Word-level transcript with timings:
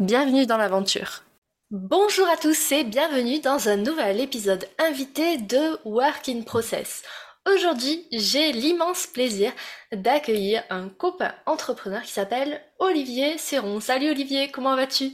Bienvenue 0.00 0.44
dans 0.44 0.56
l'aventure. 0.56 1.22
Bonjour 1.70 2.26
à 2.28 2.36
tous 2.36 2.72
et 2.72 2.82
bienvenue 2.82 3.38
dans 3.40 3.68
un 3.68 3.76
nouvel 3.76 4.18
épisode 4.18 4.66
invité 4.80 5.38
de 5.38 5.78
Work 5.84 6.28
in 6.28 6.42
Process. 6.42 7.04
Aujourd'hui, 7.46 8.04
j'ai 8.10 8.50
l'immense 8.50 9.06
plaisir 9.06 9.52
d'accueillir 9.92 10.64
un 10.68 10.88
copain 10.88 11.32
entrepreneur 11.46 12.02
qui 12.02 12.10
s'appelle 12.10 12.60
Olivier 12.80 13.38
Serron. 13.38 13.78
Salut 13.78 14.10
Olivier, 14.10 14.50
comment 14.50 14.74
vas-tu? 14.74 15.12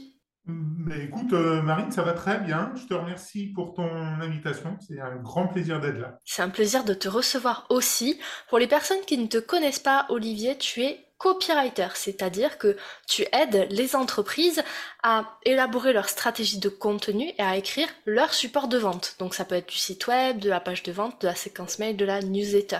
Écoute, 0.99 1.31
euh, 1.33 1.61
Marine, 1.61 1.91
ça 1.91 2.01
va 2.01 2.13
très 2.13 2.39
bien. 2.39 2.73
Je 2.75 2.87
te 2.87 2.95
remercie 2.95 3.53
pour 3.53 3.75
ton 3.75 3.87
invitation. 4.19 4.77
C'est 4.79 4.99
un 4.99 5.17
grand 5.17 5.47
plaisir 5.47 5.79
d'être 5.79 5.99
là. 5.99 6.17
C'est 6.25 6.41
un 6.41 6.49
plaisir 6.49 6.83
de 6.83 6.95
te 6.95 7.07
recevoir 7.07 7.67
aussi. 7.69 8.19
Pour 8.49 8.57
les 8.57 8.67
personnes 8.67 9.05
qui 9.05 9.19
ne 9.19 9.27
te 9.27 9.37
connaissent 9.37 9.79
pas, 9.79 10.07
Olivier, 10.09 10.57
tu 10.57 10.81
es 10.81 11.05
copywriter, 11.21 11.89
c'est-à-dire 11.93 12.57
que 12.57 12.75
tu 13.07 13.27
aides 13.31 13.67
les 13.69 13.95
entreprises 13.95 14.63
à 15.03 15.37
élaborer 15.45 15.93
leur 15.93 16.09
stratégie 16.09 16.57
de 16.57 16.67
contenu 16.67 17.31
et 17.37 17.43
à 17.43 17.57
écrire 17.57 17.87
leur 18.07 18.33
support 18.33 18.67
de 18.67 18.79
vente. 18.79 19.15
Donc 19.19 19.35
ça 19.35 19.45
peut 19.45 19.53
être 19.53 19.69
du 19.69 19.77
site 19.77 20.07
web, 20.07 20.39
de 20.39 20.49
la 20.49 20.59
page 20.59 20.81
de 20.81 20.91
vente, 20.91 21.21
de 21.21 21.27
la 21.27 21.35
séquence 21.35 21.77
mail, 21.77 21.95
de 21.95 22.05
la 22.05 22.21
newsletter. 22.21 22.79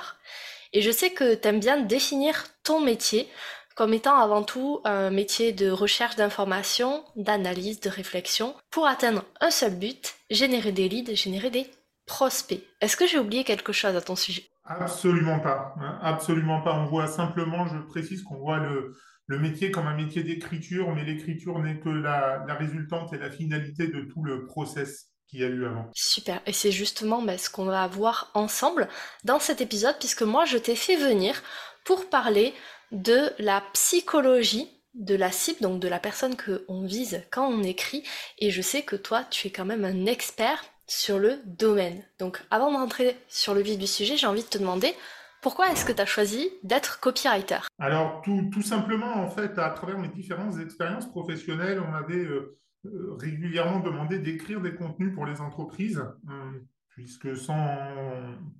Et 0.74 0.82
je 0.82 0.90
sais 0.90 1.12
que 1.12 1.36
tu 1.36 1.48
aimes 1.48 1.60
bien 1.60 1.78
définir 1.78 2.48
ton 2.64 2.80
métier 2.80 3.30
comme 3.76 3.94
étant 3.94 4.18
avant 4.18 4.42
tout 4.42 4.82
un 4.86 5.12
métier 5.12 5.52
de 5.54 5.70
recherche 5.70 6.16
d'information, 6.16 7.06
d'analyse, 7.16 7.80
de 7.80 7.90
réflexion, 7.90 8.56
pour 8.72 8.88
atteindre 8.88 9.24
un 9.40 9.52
seul 9.52 9.76
but, 9.76 10.16
générer 10.32 10.72
des 10.72 10.90
leads, 10.90 11.16
générer 11.16 11.52
des 11.52 11.70
prospects. 12.08 12.64
Est-ce 12.82 12.98
que 12.98 13.06
j'ai 13.06 13.20
oublié 13.20 13.44
quelque 13.44 13.72
chose 13.72 13.96
à 13.96 14.02
ton 14.02 14.16
sujet? 14.16 14.51
Absolument 14.80 15.40
pas. 15.40 15.74
Hein, 15.80 16.00
absolument 16.02 16.62
pas. 16.62 16.74
On 16.76 16.86
voit 16.86 17.08
simplement, 17.08 17.68
je 17.68 17.78
précise 17.80 18.24
qu'on 18.24 18.38
voit 18.38 18.60
le, 18.60 18.94
métier 19.40 19.72
comme 19.72 19.88
un 19.88 19.96
métier 19.96 20.24
d'écriture, 20.24 20.94
mais 20.94 21.06
l'écriture 21.06 21.60
n'est 21.60 21.80
que 21.80 21.90
la, 21.90 22.44
résultante 22.56 23.14
et 23.14 23.18
la 23.18 23.32
finalité 23.32 23.88
de 23.88 24.02
tout 24.02 24.24
le 24.24 24.46
process 24.46 25.08
qu'il 25.28 25.40
y 25.40 25.44
a 25.44 25.48
eu 25.48 25.66
avant. 25.66 25.90
Super. 25.94 26.42
Et 26.46 26.54
c'est 26.54 26.72
justement 26.72 27.22
bah, 27.22 27.38
ce 27.38 27.50
qu'on 27.50 27.66
va 27.66 27.88
voir 27.88 28.30
ensemble 28.34 28.90
dans 29.24 29.40
cet 29.40 29.62
épisode, 29.62 29.96
puisque 30.00 30.24
moi, 30.24 30.46
je 30.46 30.58
t'ai 30.58 30.76
fait 30.76 30.98
venir 30.98 31.42
pour 31.86 32.10
parler 32.10 32.54
de 32.92 33.32
la 33.40 33.64
psychologie 33.74 34.70
de 34.94 35.16
la 35.16 35.32
cible, 35.32 35.62
donc 35.62 35.80
de 35.80 35.88
la 35.88 36.00
personne 36.00 36.36
que 36.36 36.66
on 36.68 36.86
vise 36.86 37.24
quand 37.32 37.48
on 37.48 37.64
écrit. 37.64 38.04
Et 38.40 38.52
je 38.52 38.62
sais 38.62 38.84
que 38.84 38.96
toi, 38.96 39.24
tu 39.24 39.48
es 39.48 39.52
quand 39.52 39.66
même 39.66 39.86
un 39.86 40.06
expert 40.06 40.64
sur 40.92 41.20
le 41.20 41.40
domaine. 41.46 42.04
Donc 42.20 42.44
avant 42.52 42.70
de 42.70 42.76
rentrer 42.76 43.16
sur 43.30 43.54
le 43.54 43.62
vif 43.62 43.80
du 43.80 43.88
sujet, 43.88 44.18
j'ai 44.18 44.28
envie 44.28 44.44
de 44.44 44.48
te 44.48 44.58
demander 44.58 44.94
pourquoi 45.42 45.72
est-ce 45.72 45.86
que 45.86 45.94
tu 45.94 46.02
as 46.02 46.06
choisi 46.06 46.50
d'être 46.64 47.00
copywriter? 47.00 47.60
Alors 47.80 48.22
tout, 48.22 48.62
simplement, 48.62 49.14
en 49.16 49.30
fait, 49.30 49.58
à 49.58 49.70
travers 49.70 49.98
mes 49.98 50.10
différentes 50.10 50.60
expériences 50.60 51.10
professionnelles, 51.10 51.80
on 51.80 51.90
m'avait 51.90 52.26
euh, 52.26 52.60
euh, 52.86 53.16
régulièrement 53.18 53.80
demandé 53.80 54.20
d'écrire 54.20 54.62
des 54.62 54.76
contenus 54.76 55.14
pour 55.16 55.26
les 55.26 55.40
entreprises, 55.40 56.04
euh, 56.30 56.60
puisque 56.90 57.38
sans 57.38 57.78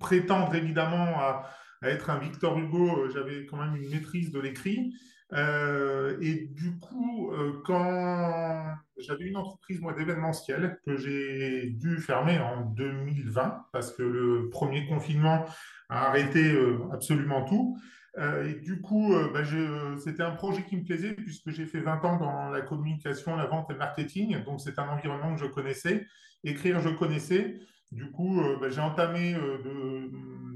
prétendre 0.00 0.54
évidemment 0.54 1.20
à, 1.20 1.50
à 1.82 1.88
être 1.90 2.08
un 2.08 2.18
Victor 2.18 2.58
Hugo, 2.58 3.10
j'avais 3.10 3.44
quand 3.44 3.58
même 3.58 3.76
une 3.76 3.90
maîtrise 3.90 4.32
de 4.32 4.40
l'écrit. 4.40 4.94
Euh, 5.32 6.16
et 6.20 6.46
du 6.50 6.78
coup, 6.78 7.32
euh, 7.32 7.62
quand 7.64 8.76
j'avais 8.98 9.24
une 9.24 9.36
entreprise 9.36 9.80
moi 9.80 9.94
d'événementiel 9.94 10.78
que 10.84 10.96
j'ai 10.96 11.70
dû 11.70 11.98
fermer 11.98 12.38
en 12.38 12.62
2020 12.62 13.66
parce 13.72 13.92
que 13.92 14.02
le 14.02 14.50
premier 14.50 14.86
confinement 14.86 15.46
a 15.88 16.08
arrêté 16.08 16.52
euh, 16.52 16.78
absolument 16.92 17.44
tout. 17.44 17.78
et 18.18 18.54
du 18.60 18.82
coup, 18.82 19.14
bah, 19.32 19.40
c'était 19.98 20.22
un 20.22 20.32
projet 20.32 20.64
qui 20.64 20.76
me 20.76 20.84
plaisait 20.84 21.14
puisque 21.14 21.50
j'ai 21.50 21.64
fait 21.64 21.80
20 21.80 22.04
ans 22.04 22.18
dans 22.18 22.50
la 22.50 22.60
communication, 22.60 23.36
la 23.36 23.46
vente 23.46 23.70
et 23.70 23.72
le 23.72 23.78
marketing. 23.78 24.44
Donc, 24.44 24.60
c'est 24.60 24.78
un 24.78 24.88
environnement 24.88 25.34
que 25.34 25.40
je 25.40 25.46
connaissais. 25.46 26.06
Écrire, 26.44 26.80
je 26.80 26.90
connaissais. 26.90 27.58
Du 27.90 28.10
coup, 28.10 28.38
bah, 28.60 28.68
j'ai 28.68 28.82
entamé 28.82 29.32
de 29.32 30.10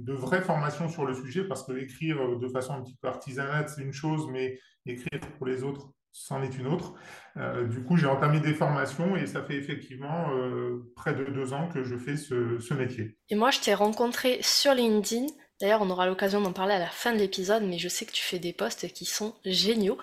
de 0.07 0.13
vraies 0.13 0.41
formations 0.41 0.89
sur 0.89 1.05
le 1.05 1.15
sujet 1.15 1.45
parce 1.45 1.65
que 1.65 1.73
écrire 1.73 2.19
euh, 2.21 2.39
de 2.39 2.49
façon 2.49 2.75
un 2.75 2.83
petit 2.83 2.97
peu 3.03 3.09
artisanale, 3.09 3.69
c'est 3.69 3.83
une 3.83 3.93
chose, 3.93 4.29
mais 4.31 4.59
écrire 4.87 5.21
pour 5.37 5.47
les 5.47 5.65
autres, 5.65 5.91
c'en 6.13 6.43
est 6.43 6.57
une 6.57 6.69
autre. 6.69 6.95
Euh, 7.37 7.67
du 7.67 7.83
coup, 7.83 7.97
j'ai 7.97 8.07
entamé 8.07 8.39
des 8.39 8.55
formations 8.55 9.17
et 9.17 9.27
ça 9.27 9.43
fait 9.43 9.57
effectivement 9.57 10.31
euh, 10.31 10.93
près 10.95 11.13
de 11.13 11.25
deux 11.25 11.53
ans 11.53 11.69
que 11.69 11.83
je 11.83 11.97
fais 11.97 12.17
ce, 12.17 12.75
métier. 12.75 13.19
Et 13.31 13.35
moi, 13.35 13.51
je 13.51 13.61
t'ai 13.61 13.75
rencontré 13.75 14.39
sur 14.43 14.75
LinkedIn. 14.75 15.27
D'ailleurs, 15.61 15.83
on 15.83 15.91
aura 15.91 16.07
l'occasion 16.07 16.41
d'en 16.41 16.53
parler 16.53 16.75
à 16.75 16.79
la 16.79 16.89
fin 16.89 17.13
de 17.13 17.19
l'épisode, 17.19 17.65
mais 17.65 17.79
je 17.79 17.89
sais 17.89 18.07
que 18.07 18.13
tu 18.13 18.23
fais 18.23 18.39
des 18.39 18.53
posts 18.53 18.93
qui 18.93 19.07
sont 19.07 19.35
géniaux. 19.45 19.99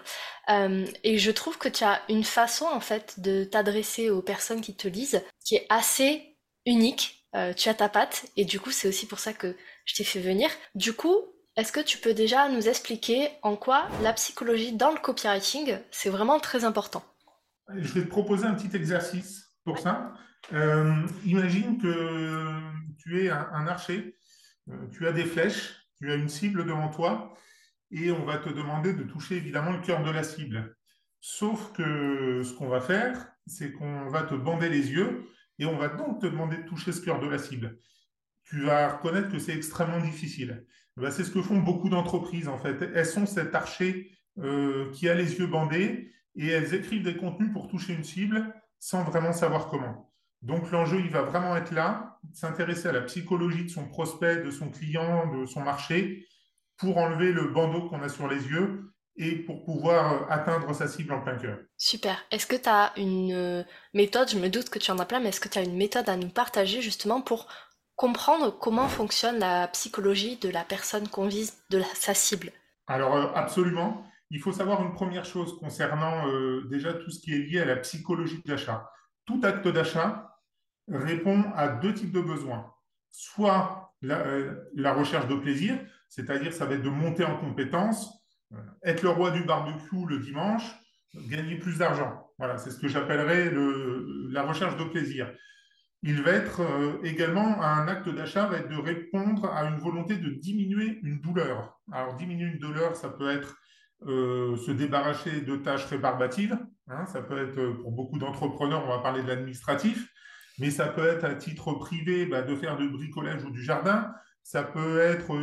et 0.49 1.17
je 1.19 1.31
trouve 1.31 1.59
que 1.59 1.69
tu 1.69 1.83
as 1.83 2.01
une 2.09 2.23
façon, 2.23 2.65
en 2.65 2.79
fait, 2.79 3.19
de 3.19 3.43
t'adresser 3.43 4.09
aux 4.09 4.23
personnes 4.23 4.61
qui 4.61 4.75
te 4.75 4.87
lisent 4.87 5.21
qui 5.45 5.55
est 5.55 5.67
assez 5.69 6.37
unique. 6.65 7.27
tu 7.55 7.69
as 7.69 7.75
ta 7.75 7.87
patte, 7.87 8.25
et 8.35 8.45
du 8.45 8.59
coup, 8.59 8.71
c'est 8.71 8.87
aussi 8.87 9.05
pour 9.05 9.19
ça 9.19 9.31
que 9.31 9.55
je 9.85 9.95
t'ai 9.95 10.03
fait 10.03 10.21
venir. 10.21 10.49
Du 10.75 10.93
coup, 10.93 11.17
est-ce 11.55 11.71
que 11.71 11.79
tu 11.79 11.97
peux 11.97 12.13
déjà 12.13 12.49
nous 12.49 12.67
expliquer 12.67 13.29
en 13.43 13.55
quoi 13.55 13.87
la 14.01 14.13
psychologie 14.13 14.73
dans 14.73 14.91
le 14.91 14.99
copywriting, 14.99 15.77
c'est 15.91 16.09
vraiment 16.09 16.39
très 16.39 16.65
important? 16.65 17.03
Je 17.75 17.93
vais 17.93 18.03
te 18.03 18.09
proposer 18.09 18.45
un 18.45 18.55
petit 18.55 18.75
exercice 18.75 19.51
pour 19.63 19.79
ça. 19.79 20.13
Euh, 20.51 21.05
imagine 21.25 21.77
que 21.77 22.59
tu 22.97 23.23
es 23.23 23.29
un, 23.29 23.67
archer, 23.67 24.17
euh, 24.69 24.87
tu 24.91 25.07
as 25.07 25.11
des 25.11 25.25
flèches, 25.25 25.75
tu 25.99 26.11
as 26.11 26.15
une 26.15 26.27
cible 26.27 26.65
devant 26.65 26.89
toi, 26.89 27.33
et 27.91 28.11
on 28.11 28.25
va 28.25 28.37
te 28.37 28.49
demander 28.49 28.93
de 28.93 29.03
toucher 29.03 29.35
évidemment 29.35 29.71
le 29.71 29.81
cœur 29.81 30.03
de 30.03 30.09
la 30.09 30.23
cible. 30.23 30.75
Sauf 31.21 31.71
que 31.73 32.41
ce 32.43 32.53
qu'on 32.53 32.67
va 32.67 32.81
faire, 32.81 33.27
c'est 33.45 33.71
qu'on 33.71 34.09
va 34.09 34.23
te 34.23 34.33
bander 34.33 34.69
les 34.69 34.91
yeux, 34.91 35.29
et 35.59 35.65
on 35.65 35.77
va 35.77 35.87
donc 35.87 36.19
te 36.19 36.25
demander 36.25 36.57
de 36.57 36.67
toucher 36.67 36.91
ce 36.91 37.01
cœur 37.01 37.19
de 37.19 37.27
la 37.27 37.37
cible 37.37 37.77
tu 38.45 38.61
vas 38.61 38.97
reconnaître 38.97 39.29
que 39.29 39.39
c'est 39.39 39.55
extrêmement 39.55 39.99
difficile. 39.99 40.65
Ben, 40.97 41.11
c'est 41.11 41.23
ce 41.23 41.31
que 41.31 41.41
font 41.41 41.59
beaucoup 41.59 41.89
d'entreprises 41.89 42.47
en 42.47 42.57
fait. 42.57 42.81
Elles 42.93 43.05
sont 43.05 43.25
cet 43.25 43.55
archer 43.55 44.11
euh, 44.39 44.91
qui 44.91 45.09
a 45.09 45.15
les 45.15 45.39
yeux 45.39 45.47
bandés 45.47 46.11
et 46.35 46.47
elles 46.47 46.73
écrivent 46.73 47.03
des 47.03 47.17
contenus 47.17 47.51
pour 47.51 47.67
toucher 47.67 47.93
une 47.93 48.03
cible 48.03 48.53
sans 48.79 49.03
vraiment 49.03 49.33
savoir 49.33 49.67
comment. 49.69 50.11
Donc 50.41 50.71
l'enjeu, 50.71 50.99
il 50.99 51.09
va 51.09 51.21
vraiment 51.21 51.55
être 51.55 51.71
là, 51.71 52.19
s'intéresser 52.33 52.89
à 52.89 52.91
la 52.91 53.01
psychologie 53.01 53.63
de 53.63 53.69
son 53.69 53.87
prospect, 53.87 54.43
de 54.43 54.51
son 54.51 54.69
client, 54.69 55.33
de 55.33 55.45
son 55.45 55.61
marché, 55.61 56.27
pour 56.77 56.97
enlever 56.97 57.31
le 57.31 57.47
bandeau 57.47 57.87
qu'on 57.87 58.01
a 58.01 58.09
sur 58.09 58.27
les 58.27 58.47
yeux 58.47 58.93
et 59.15 59.35
pour 59.35 59.63
pouvoir 59.63 60.13
euh, 60.13 60.25
atteindre 60.29 60.73
sa 60.73 60.87
cible 60.87 61.13
en 61.13 61.21
plein 61.21 61.37
cœur. 61.37 61.59
Super. 61.77 62.17
Est-ce 62.31 62.47
que 62.47 62.55
tu 62.55 62.67
as 62.67 62.91
une 62.97 63.31
euh, 63.31 63.63
méthode, 63.93 64.29
je 64.29 64.37
me 64.37 64.49
doute 64.49 64.69
que 64.69 64.79
tu 64.79 64.91
en 64.91 64.99
as 64.99 65.05
plein, 65.05 65.19
mais 65.19 65.29
est-ce 65.29 65.39
que 65.39 65.49
tu 65.49 65.59
as 65.59 65.63
une 65.63 65.77
méthode 65.77 66.09
à 66.09 66.17
nous 66.17 66.29
partager 66.29 66.81
justement 66.81 67.21
pour 67.21 67.47
comprendre 67.95 68.57
comment 68.57 68.87
fonctionne 68.87 69.39
la 69.39 69.67
psychologie 69.67 70.37
de 70.37 70.49
la 70.49 70.63
personne 70.63 71.07
qu'on 71.07 71.27
vise, 71.27 71.53
de 71.69 71.81
sa 71.93 72.13
cible 72.13 72.51
Alors 72.87 73.15
euh, 73.15 73.27
absolument. 73.35 74.05
Il 74.29 74.39
faut 74.39 74.51
savoir 74.51 74.81
une 74.81 74.93
première 74.93 75.25
chose 75.25 75.59
concernant 75.59 76.27
euh, 76.27 76.67
déjà 76.69 76.93
tout 76.93 77.11
ce 77.11 77.19
qui 77.19 77.33
est 77.33 77.39
lié 77.39 77.59
à 77.59 77.65
la 77.65 77.75
psychologie 77.77 78.41
de 78.43 78.51
l'achat. 78.51 78.89
Tout 79.25 79.39
acte 79.43 79.67
d'achat 79.67 80.39
répond 80.87 81.43
à 81.55 81.67
deux 81.67 81.93
types 81.93 82.11
de 82.11 82.21
besoins. 82.21 82.73
Soit 83.11 83.93
la, 84.01 84.19
euh, 84.25 84.55
la 84.75 84.93
recherche 84.93 85.27
de 85.27 85.35
plaisir, 85.35 85.77
c'est-à-dire 86.09 86.51
ça 86.51 86.65
va 86.65 86.75
être 86.75 86.81
de 86.81 86.89
monter 86.89 87.23
en 87.23 87.37
compétence, 87.37 88.11
être 88.83 89.03
le 89.03 89.09
roi 89.09 89.31
du 89.31 89.43
barbecue 89.43 90.05
le 90.07 90.19
dimanche, 90.19 90.63
gagner 91.29 91.57
plus 91.57 91.77
d'argent. 91.77 92.27
Voilà, 92.37 92.57
c'est 92.57 92.71
ce 92.71 92.79
que 92.79 92.87
j'appellerais 92.87 93.51
la 94.31 94.43
recherche 94.43 94.77
de 94.77 94.83
plaisir 94.83 95.31
il 96.03 96.21
va 96.21 96.31
être 96.31 96.59
euh, 96.59 96.97
également 97.03 97.61
un 97.61 97.87
acte 97.87 98.09
d'achat 98.09 98.45
va 98.47 98.57
être 98.57 98.69
de 98.69 98.77
répondre 98.77 99.45
à 99.45 99.63
une 99.63 99.79
volonté 99.79 100.17
de 100.17 100.31
diminuer 100.31 100.99
une 101.01 101.21
douleur. 101.21 101.79
Alors 101.91 102.15
diminuer 102.15 102.51
une 102.51 102.59
douleur, 102.59 102.97
ça 102.97 103.09
peut 103.09 103.29
être 103.29 103.57
euh, 104.05 104.57
se 104.57 104.71
débarrasser 104.71 105.41
de 105.41 105.55
tâches 105.55 105.85
rébarbatives. 105.85 106.59
Hein, 106.87 107.05
ça 107.05 107.21
peut 107.21 107.37
être 107.37 107.57
euh, 107.57 107.81
pour 107.81 107.93
beaucoup 107.93 108.19
d'entrepreneurs, 108.19 108.83
on 108.85 108.89
va 108.89 108.99
parler 108.99 109.23
de 109.23 109.29
l'administratif, 109.29 110.09
mais 110.59 110.71
ça 110.71 110.87
peut 110.87 111.07
être 111.07 111.23
à 111.23 111.35
titre 111.35 111.71
privé 111.75 112.25
bah, 112.25 112.41
de 112.41 112.53
faire 112.53 112.75
du 112.75 112.89
bricolage 112.89 113.45
ou 113.45 113.49
du 113.49 113.63
jardin. 113.63 114.11
Ça 114.45 114.61
peut 114.61 114.99
être 114.99 115.33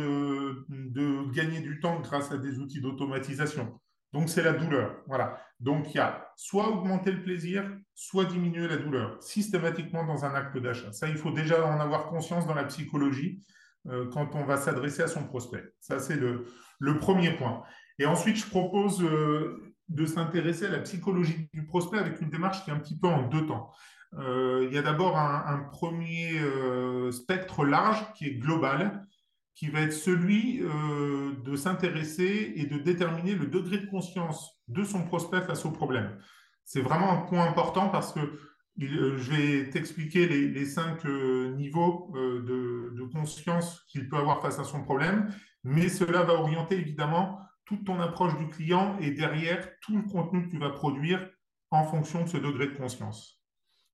de 0.69 1.31
gagner 1.33 1.59
du 1.59 1.79
temps 1.79 1.99
grâce 2.01 2.31
à 2.31 2.37
des 2.37 2.59
outils 2.59 2.81
d'automatisation. 2.81 3.79
Donc, 4.13 4.29
c'est 4.29 4.43
la 4.43 4.53
douleur. 4.53 4.97
Voilà. 5.07 5.41
Donc, 5.59 5.93
il 5.93 5.97
y 5.97 5.99
a 5.99 6.31
soit 6.35 6.69
augmenter 6.69 7.11
le 7.11 7.21
plaisir, 7.21 7.63
soit 7.93 8.25
diminuer 8.25 8.67
la 8.67 8.77
douleur, 8.77 9.21
systématiquement 9.21 10.05
dans 10.05 10.25
un 10.25 10.33
acte 10.33 10.57
d'achat. 10.57 10.91
Ça, 10.91 11.07
il 11.07 11.17
faut 11.17 11.31
déjà 11.31 11.65
en 11.65 11.79
avoir 11.79 12.07
conscience 12.07 12.47
dans 12.47 12.55
la 12.55 12.65
psychologie 12.65 13.45
euh, 13.87 14.09
quand 14.11 14.35
on 14.35 14.43
va 14.43 14.57
s'adresser 14.57 15.01
à 15.01 15.07
son 15.07 15.23
prospect. 15.23 15.63
Ça, 15.79 15.99
c'est 15.99 16.15
le, 16.15 16.45
premier 16.99 17.31
point. 17.31 17.63
Et 17.99 18.05
ensuite, 18.05 18.37
je 18.37 18.47
propose 18.47 19.01
euh, 19.03 19.75
de 19.89 20.05
s'intéresser 20.05 20.65
à 20.65 20.69
la 20.69 20.79
psychologie 20.79 21.49
du 21.53 21.65
prospect 21.65 21.97
avec 21.97 22.19
une 22.21 22.29
démarche 22.29 22.63
qui 22.63 22.69
est 22.69 22.73
un 22.73 22.79
petit 22.79 22.97
peu 22.97 23.07
en 23.07 23.27
deux 23.27 23.45
temps. 23.45 23.71
Euh, 24.19 24.67
il 24.67 24.75
y 24.75 24.77
a 24.77 24.81
d'abord 24.81 25.17
un, 25.17 25.69
premier 25.71 26.41
spectre 27.11 27.63
large 27.65 28.05
qui 28.13 28.25
est 28.27 28.35
global, 28.35 29.05
qui 29.61 29.69
va 29.69 29.81
être 29.81 29.93
celui 29.93 30.59
euh, 30.63 31.35
de 31.45 31.55
s'intéresser 31.55 32.53
et 32.55 32.65
de 32.65 32.79
déterminer 32.79 33.35
le 33.35 33.45
degré 33.45 33.77
de 33.77 33.85
conscience 33.85 34.59
de 34.67 34.83
son 34.83 35.03
prospect 35.03 35.41
face 35.41 35.65
au 35.65 35.71
problème. 35.71 36.17
C'est 36.65 36.81
vraiment 36.81 37.11
un 37.11 37.21
point 37.27 37.47
important 37.47 37.89
parce 37.89 38.11
que 38.11 38.21
euh, 38.21 39.19
je 39.19 39.31
vais 39.31 39.69
t'expliquer 39.69 40.27
les, 40.27 40.65
cinq 40.65 41.05
euh, 41.05 41.53
niveaux 41.57 42.11
de, 42.15 42.91
de, 42.97 43.03
conscience 43.13 43.85
qu'il 43.87 44.09
peut 44.09 44.17
avoir 44.17 44.41
face 44.41 44.57
à 44.57 44.63
son 44.63 44.81
problème, 44.81 45.31
mais 45.63 45.89
cela 45.89 46.23
va 46.23 46.33
orienter 46.33 46.77
évidemment 46.77 47.37
toute 47.65 47.85
ton 47.85 47.99
approche 47.99 48.35
du 48.39 48.49
client 48.49 48.97
et 48.99 49.11
derrière 49.11 49.69
tout 49.81 49.95
le 49.95 50.09
contenu 50.09 50.47
que 50.47 50.49
tu 50.49 50.57
vas 50.57 50.71
produire 50.71 51.29
en 51.69 51.83
fonction 51.83 52.23
de 52.23 52.29
ce 52.29 52.37
degré 52.37 52.65
de 52.65 52.77
conscience. 52.77 53.40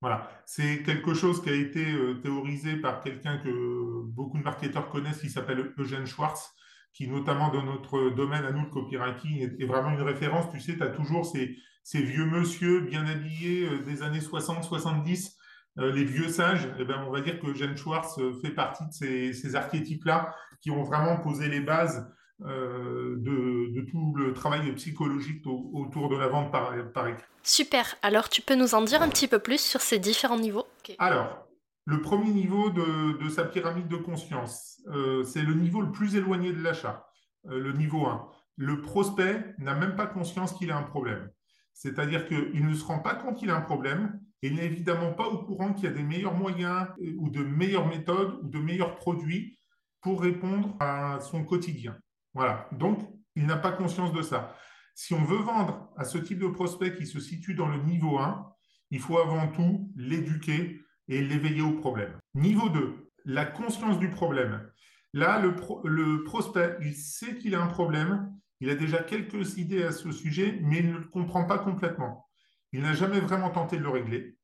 Voilà, 0.02 0.30
c'est 0.46 0.84
quelque 0.84 1.16
chose 1.16 1.42
qui 1.42 1.50
a 1.50 1.54
été 1.54 1.84
euh, 1.84 2.16
théorisé 2.22 2.76
par 2.78 3.02
quelqu'un 3.02 3.40
que 3.40 4.04
beaucoup 4.04 4.38
de 4.38 4.44
marketeurs 4.44 4.90
connaissent, 4.90 5.22
qui 5.22 5.30
s'appelle 5.30 5.74
Eugène 5.78 6.06
Schwartz, 6.06 6.52
qui 6.94 7.08
notamment 7.08 7.50
dans 7.50 7.64
notre 7.64 8.12
domaine 8.12 8.46
à 8.46 8.52
nous, 8.52 8.62
le 8.62 8.70
copywriting, 8.70 9.58
est, 9.60 9.66
vraiment 9.66 9.90
une 9.90 10.02
référence. 10.02 10.52
Tu 10.52 10.60
sais, 10.60 10.78
tu 10.78 10.84
as 10.84 10.90
toujours 10.90 11.26
ces, 11.26 11.58
vieux 12.02 12.26
monsieur 12.26 12.82
bien 12.82 13.08
habillés 13.08 13.68
euh, 13.68 13.80
des 13.80 14.04
années 14.04 14.20
60-70, 14.20 15.36
euh, 15.80 15.92
les 15.92 16.06
vieux 16.06 16.30
sages. 16.30 16.70
Eh 16.78 16.86
ben, 16.86 17.04
on 17.08 17.12
va 17.12 17.22
dire 17.22 17.40
que 17.40 17.48
Eugène 17.48 17.76
Schwartz 17.76 18.20
fait 18.42 18.52
partie 18.52 18.86
de 18.86 19.34
ces 19.34 19.56
archétypes-là 19.56 20.36
qui 20.62 20.70
ont 20.70 20.84
vraiment 20.84 21.18
posé 21.18 21.50
les 21.50 21.62
bases 21.62 22.08
euh, 22.46 23.16
de, 23.18 23.82
tout 23.90 24.14
le 24.16 24.32
travail 24.32 24.72
psychologique 24.76 25.42
autour 25.48 26.10
de 26.10 26.18
la 26.18 26.28
vente 26.28 26.52
par, 26.52 26.72
par, 26.94 27.08
écrit. 27.08 27.26
Super, 27.42 27.96
alors 28.04 28.30
tu 28.30 28.42
peux 28.44 28.54
nous 28.54 28.76
en 28.76 28.84
dire 28.84 29.02
un 29.02 29.10
petit 29.10 29.28
peu 29.28 29.40
plus 29.40 29.60
sur 29.60 29.82
ces 29.82 29.98
différents 29.98 30.38
niveaux? 30.38 30.68
Alors, 31.00 31.48
le 31.86 32.02
premier 32.02 32.30
niveau 32.30 32.70
de, 32.70 33.30
sa 33.30 33.44
pyramide 33.44 33.88
de 33.88 33.96
conscience, 33.96 34.82
euh, 34.88 35.24
c'est 35.24 35.42
le 35.42 35.56
niveau 35.56 35.82
le 35.82 35.92
plus 35.92 36.16
éloigné 36.16 36.54
de 36.54 36.62
l'achat, 36.62 37.08
euh, 37.50 37.60
le 37.60 37.72
niveau 37.72 38.06
1. 38.06 38.28
Le 38.58 38.82
prospect 38.82 39.56
n'a 39.58 39.74
même 39.74 39.96
pas 39.96 40.06
conscience 40.06 40.54
qu'il 40.54 40.70
a 40.70 40.78
un 40.78 40.84
problème. 40.84 41.30
C'est-à-dire 41.74 42.28
qu'il 42.28 42.68
ne 42.68 42.74
se 42.74 42.84
rend 42.84 43.00
pas 43.00 43.16
compte 43.16 43.38
qu'il 43.38 43.50
a 43.50 43.56
un 43.56 43.62
problème 43.62 44.20
et 44.44 44.48
il 44.48 44.56
n'est 44.56 44.66
évidemment 44.66 45.14
pas 45.14 45.28
au 45.28 45.40
courant 45.40 45.74
qu'il 45.74 45.86
y 45.86 45.88
a 45.88 45.92
des 45.92 46.04
meilleurs 46.04 46.36
moyens 46.36 46.88
ou 47.18 47.30
de 47.30 47.44
meilleures 47.44 47.88
méthodes 47.88 48.40
ou 48.44 48.48
de 48.48 48.60
meilleurs 48.60 48.96
produits 48.96 49.58
pour 50.02 50.22
répondre 50.22 50.76
à 50.80 51.20
son 51.20 51.44
quotidien. 51.44 51.98
Voilà. 52.38 52.70
Donc, 52.72 53.00
il 53.36 53.48
n'a 53.48 53.58
pas 53.58 53.72
conscience 53.72 54.14
de 54.14 54.22
ça. 54.22 54.56
Si 54.94 55.16
on 55.16 55.24
veut 55.24 55.40
vendre 55.40 55.90
à 55.98 56.06
ce 56.06 56.20
type 56.20 56.38
de 56.38 56.46
prospect 56.46 56.94
qui 56.94 57.08
se 57.08 57.20
situe 57.20 57.56
dans 57.56 57.68
le 57.68 57.82
niveau 57.82 58.20
1, 58.20 58.48
il 58.92 59.00
faut 59.00 59.18
avant 59.18 59.48
tout 59.48 59.92
l'éduquer 59.96 60.80
et 61.08 61.24
l'éveiller 61.24 61.64
au 61.64 61.74
problème. 61.74 62.16
Niveau 62.36 62.70
2, 62.70 63.10
la 63.26 63.46
conscience 63.46 63.98
du 63.98 64.12
problème. 64.12 64.70
Là, 65.14 65.42
le, 65.42 66.24
prospect, 66.26 66.78
il 66.82 66.94
sait 66.94 67.40
qu'il 67.40 67.56
a 67.56 67.62
un 67.64 67.66
problème, 67.66 68.32
il 68.60 68.70
a 68.70 68.76
déjà 68.76 69.00
quelques 69.00 69.58
idées 69.58 69.84
à 69.84 69.92
ce 69.92 70.12
sujet, 70.12 70.60
mais 70.62 70.78
il 70.78 70.92
ne 70.92 71.00
le 71.00 71.06
comprend 71.06 71.46
pas 71.46 71.58
complètement. 71.58 72.28
Il 72.72 72.84
n'a 72.84 72.94
jamais 72.94 73.20
vraiment 73.20 73.50
tenté 73.50 73.78
de 73.78 73.84
le 73.84 73.90
régler. 73.90 74.38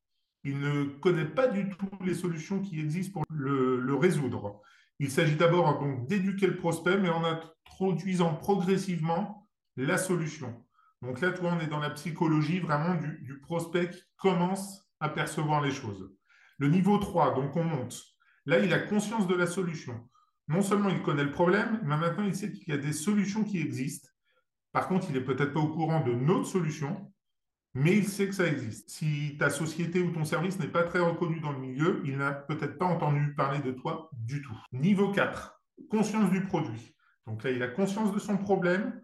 Il 0.44 0.60
ne 0.60 0.86
connaît 0.86 1.26
pas 1.26 1.48
du 1.48 1.70
tout 1.70 1.90
les 2.04 2.16
solutions 2.16 2.60
qui 2.60 2.80
existent 2.80 3.20
pour 3.20 3.26
le, 3.30 3.94
résoudre. 3.94 4.62
Il 4.98 5.12
s'agit 5.12 5.36
d'abord 5.36 5.80
d'éduquer 6.08 6.48
le 6.48 6.58
prospect, 6.58 6.98
mais 6.98 7.10
en 7.10 7.24
introduisant 7.74 8.36
progressivement 8.36 9.48
la 9.76 9.98
solution. 9.98 10.64
Donc 11.02 11.22
là, 11.22 11.32
toi, 11.32 11.56
on 11.58 11.60
est 11.60 11.68
dans 11.68 11.80
la 11.80 11.90
psychologie 11.90 12.60
vraiment 12.60 12.96
du, 12.96 13.40
prospect 13.42 13.90
qui 13.90 14.04
commence 14.18 14.88
à 15.00 15.10
percevoir 15.10 15.62
les 15.62 15.72
choses. 15.72 16.12
Le 16.60 16.70
niveau 16.70 16.98
3, 16.98 17.34
donc 17.34 17.56
on 17.56 17.64
monte. 17.64 18.00
Là, 18.46 18.60
il 18.60 18.72
a 18.74 18.80
conscience 18.80 19.28
de 19.28 19.36
la 19.36 19.48
solution. 19.48 20.08
Non 20.48 20.62
seulement 20.62 20.90
il 20.90 21.02
connaît 21.02 21.24
le 21.24 21.32
problème, 21.32 21.80
mais 21.84 21.98
maintenant 21.98 22.26
il 22.26 22.36
sait 22.36 22.52
qu'il 22.52 22.70
y 22.70 22.78
a 22.78 22.78
des 22.78 22.94
solutions 22.94 23.44
qui 23.44 23.60
existent. 23.60 24.10
Par 24.72 24.88
contre, 24.88 25.08
il 25.10 25.14
n'est 25.14 25.24
peut-être 25.24 25.54
pas 25.54 25.60
au 25.60 25.70
courant 25.70 26.02
de 26.02 26.14
notre 26.14 26.46
solution, 26.46 27.12
mais 27.74 27.98
il 27.98 28.08
sait 28.08 28.28
que 28.28 28.36
ça 28.36 28.48
existe. 28.48 28.90
Si 28.90 29.36
ta 29.40 29.50
société 29.50 30.00
ou 30.00 30.12
ton 30.12 30.26
service 30.26 30.60
n'est 30.60 30.68
pas 30.68 30.84
très 30.84 31.00
reconnu 31.00 31.40
dans 31.40 31.52
le 31.52 31.60
milieu, 31.60 32.02
il 32.06 32.18
n'a 32.18 32.34
peut-être 32.34 32.78
pas 32.78 32.86
entendu 32.86 33.34
parler 33.36 33.60
de 33.60 33.72
toi 33.72 34.10
du 34.14 34.42
tout. 34.42 34.58
Niveau 34.74 35.12
4, 35.12 35.62
conscience 35.90 36.30
du 36.30 36.44
produit. 36.44 36.94
Donc 37.28 37.44
là, 37.44 37.52
il 37.52 37.64
a 37.64 37.68
conscience 37.68 38.14
de 38.14 38.20
son 38.20 38.38
problème, 38.38 39.02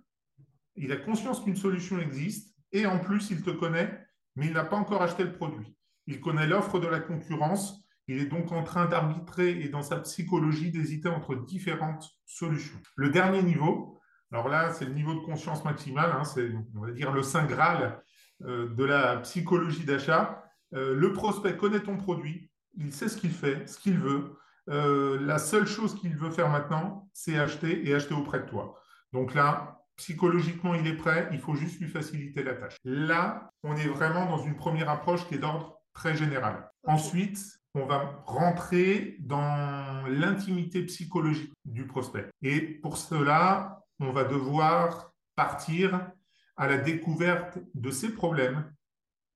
il 0.76 0.92
a 0.92 0.98
conscience 0.98 1.42
qu'une 1.42 1.56
solution 1.56 2.00
existe, 2.00 2.56
et 2.72 2.86
en 2.86 3.00
plus, 3.00 3.32
il 3.32 3.42
te 3.42 3.50
connaît, 3.50 4.06
mais 4.36 4.48
il 4.48 4.54
n'a 4.54 4.64
pas 4.64 4.78
encore 4.78 5.02
acheté 5.02 5.24
le 5.24 5.34
produit. 5.34 5.76
Il 6.08 6.20
connaît 6.20 6.48
l'offre 6.48 6.80
de 6.80 6.88
la 6.88 7.00
concurrence, 7.00 7.86
il 8.08 8.20
est 8.20 8.26
donc 8.26 8.52
en 8.52 8.64
train 8.64 8.88
d'arbitrer 8.88 9.52
et 9.62 9.70
dans 9.70 9.84
sa 9.84 10.00
psychologie 10.00 10.72
d'hésiter 10.72 11.10
entre 11.10 11.36
différentes 11.36 12.10
solutions. 12.26 12.80
Le 12.96 13.10
dernier 13.10 13.44
niveau, 13.44 14.00
alors 14.32 14.50
là, 14.50 14.74
c'est 14.74 14.86
le 14.86 14.94
niveau 14.94 15.14
de 15.14 15.20
conscience 15.20 15.64
maximale, 15.64 16.12
hein, 16.12 16.24
c'est, 16.24 16.52
dire, 16.94 17.12
le 17.12 17.24
Saint 17.24 17.46
Graal 17.46 18.02
euh, 18.44 18.74
de 18.74 18.84
la 18.84 19.18
psychologie 19.18 19.86
d'achat. 19.86 20.44
Euh, 20.74 20.96
le 20.96 21.14
prospect 21.14 21.58
connaît 21.58 21.82
ton 21.82 21.98
produit, 21.98 22.52
il 22.78 22.94
sait 22.94 23.10
ce 23.10 23.18
qu'il 23.18 23.32
fait, 23.32 23.68
ce 23.68 23.80
qu'il 23.80 23.98
veut. 23.98 24.38
Euh, 24.70 25.20
la 25.22 25.40
seule 25.40 25.68
chose 25.68 25.96
qu'il 25.96 26.16
veut 26.16 26.32
faire 26.32 26.50
maintenant, 26.50 27.10
c'est 27.14 27.38
acheter 27.38 27.88
et 27.88 27.94
acheter 27.94 28.14
auprès 28.14 28.40
de 28.40 28.46
toi. 28.46 28.80
Donc 29.14 29.34
là, 29.34 29.82
psychologiquement, 29.96 30.76
il 30.76 30.88
est 30.88 30.96
prêt, 30.96 31.28
il 31.32 31.40
faut 31.40 31.56
juste 31.56 31.80
lui 31.80 31.90
faciliter 31.90 32.44
la 32.44 32.54
tâche. 32.54 32.78
Là, 32.84 33.50
on 33.64 33.76
est 33.76 33.88
vraiment 33.88 34.26
dans 34.26 34.44
une 34.44 34.56
première 34.56 34.90
approche 34.90 35.28
qui 35.28 35.36
est 35.36 35.40
d'ordre 35.40 35.82
très 35.94 36.16
général. 36.16 36.70
Ensuite, 36.84 37.40
on 37.74 37.86
va 37.86 38.24
rentrer 38.26 39.18
dans 39.20 40.08
l'intimité 40.08 40.84
psychologique 40.84 41.54
du 41.66 41.86
prospect. 41.86 42.30
Et 42.42 42.62
pour 42.62 42.98
cela, 42.98 43.84
on 44.00 44.12
va 44.12 44.24
devoir 44.24 45.12
partir 45.36 46.12
à 46.56 46.68
la 46.68 46.78
découverte 46.78 47.60
de 47.74 47.92
ses 47.92 48.10
problèmes, 48.10 48.72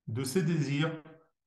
de 0.07 0.23
ses 0.23 0.43
désirs, 0.43 0.91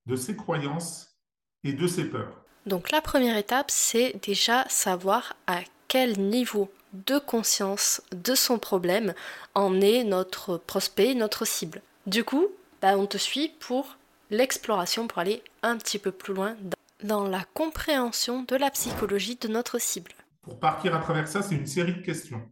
de 0.06 0.16
ses 0.16 0.36
croyances 0.36 1.18
et 1.64 1.72
de 1.72 1.86
ses 1.86 2.08
peurs. 2.08 2.45
Donc 2.67 2.91
la 2.91 3.01
première 3.01 3.37
étape, 3.37 3.70
c'est 3.70 4.20
déjà 4.27 4.65
savoir 4.69 5.37
à 5.46 5.61
quel 5.87 6.19
niveau 6.19 6.69
de 6.93 7.19
conscience 7.19 8.03
de 8.11 8.35
son 8.35 8.58
problème 8.58 9.15
en 9.55 9.81
est 9.81 10.03
notre 10.03 10.56
prospect, 10.58 11.15
notre 11.15 11.46
cible. 11.46 11.81
Du 12.06 12.25
coup, 12.25 12.49
bah, 12.82 12.99
on 12.99 13.06
te 13.06 13.19
suit 13.19 13.53
pour 13.61 13.96
l'exploration, 14.31 15.06
pour 15.06 15.19
aller 15.19 15.43
un 15.63 15.77
petit 15.77 15.99
peu 15.99 16.11
plus 16.11 16.35
loin 16.35 16.56
dans 17.05 17.29
la 17.29 17.44
compréhension 17.55 18.43
de 18.43 18.56
la 18.56 18.70
psychologie 18.70 19.37
de 19.37 19.46
notre 19.46 19.81
cible. 19.81 20.13
Pour 20.43 20.58
partir 20.58 20.94
à 20.94 20.99
travers 20.99 21.29
ça, 21.29 21.43
c'est 21.43 21.55
une 21.55 21.67
série 21.67 21.94
de 21.94 22.03
questions. 22.03 22.43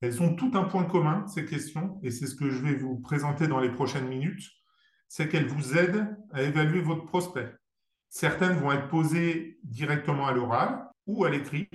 Elles 0.00 0.22
ont 0.22 0.34
tout 0.34 0.50
un 0.54 0.64
point 0.64 0.84
commun, 0.84 1.26
ces 1.26 1.44
questions, 1.44 1.98
et 2.02 2.10
c'est 2.10 2.26
ce 2.26 2.34
que 2.34 2.50
je 2.50 2.58
vais 2.58 2.74
vous 2.74 2.98
présenter 2.98 3.48
dans 3.48 3.60
les 3.60 3.70
prochaines 3.70 4.08
minutes, 4.08 4.44
c'est 5.08 5.28
qu'elles 5.28 5.48
vous 5.48 5.76
aident 5.76 6.06
à 6.32 6.42
évaluer 6.42 6.82
votre 6.82 7.06
prospect. 7.06 7.50
Certaines 8.08 8.58
vont 8.58 8.72
être 8.72 8.88
posées 8.88 9.58
directement 9.62 10.26
à 10.26 10.32
l'oral 10.32 10.88
ou 11.06 11.24
à 11.24 11.30
l'écrit. 11.30 11.68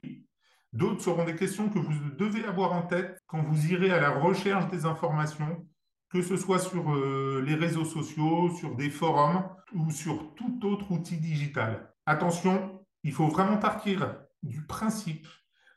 D'autres 0.71 1.01
seront 1.01 1.25
des 1.25 1.35
questions 1.35 1.69
que 1.69 1.79
vous 1.79 1.93
devez 2.17 2.43
avoir 2.45 2.73
en 2.73 2.81
tête 2.81 3.21
quand 3.27 3.43
vous 3.43 3.67
irez 3.67 3.91
à 3.91 3.99
la 3.99 4.09
recherche 4.09 4.69
des 4.71 4.85
informations, 4.85 5.67
que 6.09 6.21
ce 6.21 6.35
soit 6.35 6.59
sur 6.59 6.93
euh, 6.93 7.43
les 7.45 7.55
réseaux 7.55 7.85
sociaux, 7.85 8.49
sur 8.49 8.75
des 8.75 8.89
forums 8.89 9.47
ou 9.73 9.91
sur 9.91 10.33
tout 10.35 10.65
autre 10.65 10.91
outil 10.91 11.17
digital. 11.17 11.93
Attention, 12.05 12.83
il 13.03 13.11
faut 13.11 13.27
vraiment 13.27 13.57
partir 13.57 14.15
du 14.41 14.65
principe 14.65 15.27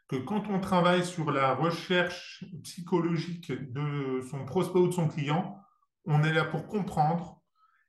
que 0.08 0.16
quand 0.16 0.48
on 0.48 0.60
travaille 0.60 1.04
sur 1.04 1.30
la 1.30 1.54
recherche 1.54 2.44
psychologique 2.62 3.52
de 3.52 4.20
son 4.30 4.44
prospect 4.44 4.78
ou 4.78 4.88
de 4.88 4.92
son 4.92 5.08
client, 5.08 5.58
on 6.04 6.22
est 6.22 6.32
là 6.32 6.44
pour 6.44 6.68
comprendre 6.68 7.42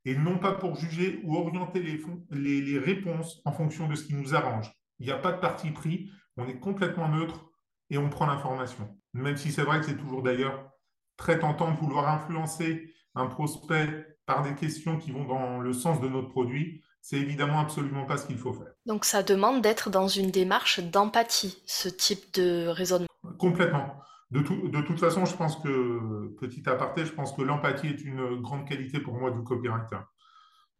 et 0.07 0.15
non 0.15 0.37
pas 0.37 0.53
pour 0.53 0.77
juger 0.77 1.19
ou 1.25 1.35
orienter 1.35 1.81
les, 1.81 2.61
les, 2.61 2.79
réponses 2.79 3.41
en 3.43 3.51
fonction 3.51 3.89
de 3.89 3.95
ce 3.95 4.05
qui 4.05 4.15
nous 4.15 4.33
arrange. 4.33 4.71
Il 4.99 5.05
n'y 5.05 5.11
a 5.11 5.17
pas 5.17 5.33
de 5.33 5.39
parti 5.41 5.69
pris, 5.71 6.09
on 6.37 6.47
est 6.47 6.59
complètement 6.59 7.09
neutre 7.09 7.51
et 7.89 7.97
on 7.97 8.09
prend 8.09 8.25
l'information. 8.25 8.89
Même 9.13 9.35
si 9.35 9.51
c'est 9.51 9.63
vrai 9.63 9.81
que 9.81 9.85
c'est 9.85 9.97
toujours 9.97 10.23
d'ailleurs 10.23 10.71
très 11.17 11.39
tentant 11.39 11.71
de 11.71 11.77
vouloir 11.77 12.07
influencer 12.07 12.89
un 13.15 13.25
prospect 13.25 14.17
par 14.25 14.43
des 14.43 14.55
questions 14.55 14.97
qui 14.97 15.11
vont 15.11 15.25
dans 15.25 15.59
le 15.59 15.73
sens 15.73 15.99
de 15.99 16.07
notre 16.07 16.29
produit, 16.29 16.81
c'est 17.01 17.17
évidemment 17.17 17.59
absolument 17.59 18.05
pas 18.05 18.17
ce 18.17 18.27
qu'il 18.27 18.37
faut 18.37 18.53
faire. 18.53 18.71
Donc 18.85 19.03
ça 19.03 19.23
demande 19.23 19.61
d'être 19.61 19.89
dans 19.89 20.07
une 20.07 20.31
démarche 20.31 20.79
d'empathie, 20.79 21.61
ce 21.65 21.89
type 21.89 22.33
de 22.33 22.67
raisonnement. 22.67 23.07
Complètement. 23.39 23.93
De, 24.29 24.41
toute 24.41 24.99
façon, 24.99 25.25
je 25.25 25.35
pense 25.35 25.55
que, 25.57 26.35
petit 26.39 26.67
aparté, 26.67 27.05
je 27.05 27.13
pense 27.13 27.31
que 27.33 27.41
l'empathie 27.41 27.87
est 27.87 28.03
une 28.03 28.41
grande 28.41 28.67
qualité 28.67 28.99
pour 28.99 29.13
moi 29.13 29.31
du 29.31 29.41
copywriter. 29.43 29.99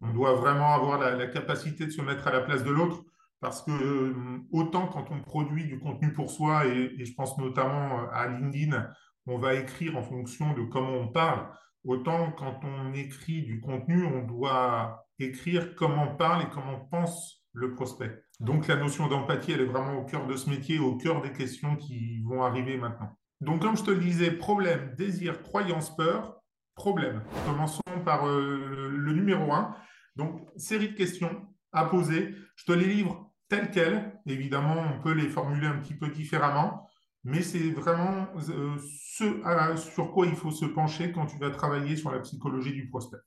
On 0.01 0.11
doit 0.11 0.33
vraiment 0.33 0.73
avoir 0.73 0.99
la, 0.99 1.27
capacité 1.27 1.85
de 1.85 1.91
se 1.91 2.01
mettre 2.01 2.27
à 2.27 2.31
la 2.31 2.41
place 2.41 2.63
de 2.63 2.71
l'autre 2.71 3.03
parce 3.39 3.61
que 3.61 3.71
euh, 3.71 4.13
autant 4.51 4.87
quand 4.87 5.11
on 5.11 5.21
produit 5.21 5.65
du 5.65 5.79
contenu 5.79 6.11
pour 6.11 6.29
soi, 6.29 6.65
et, 6.65 6.95
et, 6.97 7.05
je 7.05 7.13
pense 7.13 7.37
notamment 7.37 8.09
à 8.11 8.27
LinkedIn, 8.27 8.89
on 9.27 9.37
va 9.37 9.53
écrire 9.53 9.95
en 9.95 10.03
fonction 10.03 10.53
de 10.53 10.63
comment 10.63 10.93
on 10.93 11.07
parle, 11.07 11.47
autant 11.83 12.31
quand 12.31 12.59
on 12.63 12.93
écrit 12.93 13.43
du 13.43 13.61
contenu, 13.61 14.05
on 14.05 14.23
doit 14.23 15.07
écrire 15.19 15.75
comment 15.75 16.15
parle 16.15 16.43
et 16.43 16.49
comment 16.49 16.79
pense 16.91 17.43
le 17.53 17.73
prospect. 17.73 18.23
Donc 18.39 18.67
la 18.67 18.75
notion 18.75 19.07
d'empathie, 19.07 19.53
elle 19.53 19.61
est 19.61 19.65
vraiment 19.65 19.99
au 19.99 20.05
cœur 20.05 20.27
de 20.27 20.35
ce 20.35 20.49
métier, 20.49 20.79
au 20.79 20.95
cœur 20.97 21.21
des 21.21 21.31
questions 21.31 21.75
qui 21.75 22.21
vont 22.23 22.43
arriver 22.43 22.77
maintenant. 22.77 23.17
Donc 23.41 23.61
comme 23.61 23.77
je 23.77 23.83
te 23.83 23.91
le 23.91 23.99
disais, 23.99 24.31
problème, 24.31 24.93
désir, 24.97 25.41
croyance, 25.41 25.95
peur, 25.95 26.41
problème. 26.75 27.23
Commençons 27.45 27.81
par 28.05 28.27
euh, 28.27 28.89
le 28.89 29.13
numéro 29.13 29.51
1. 29.51 29.75
Donc 30.15 30.47
série 30.55 30.89
de 30.89 30.95
questions 30.95 31.47
à 31.71 31.85
poser. 31.85 32.33
Je 32.55 32.65
te 32.65 32.71
les 32.71 32.87
livre 32.87 33.31
telles 33.49 33.71
quelles. 33.71 34.19
Évidemment, 34.25 34.75
on 34.77 35.01
peut 35.01 35.13
les 35.13 35.29
formuler 35.29 35.67
un 35.67 35.77
petit 35.77 35.93
peu 35.93 36.09
différemment, 36.09 36.87
mais 37.23 37.41
c'est 37.41 37.71
vraiment 37.71 38.27
euh, 38.49 38.75
ce 38.79 39.75
sur 39.77 40.11
quoi 40.11 40.25
il 40.25 40.35
faut 40.35 40.51
se 40.51 40.65
pencher 40.65 41.11
quand 41.11 41.25
tu 41.25 41.37
vas 41.37 41.49
travailler 41.49 41.95
sur 41.95 42.11
la 42.11 42.19
psychologie 42.19 42.73
du 42.73 42.89
prospect. 42.89 43.17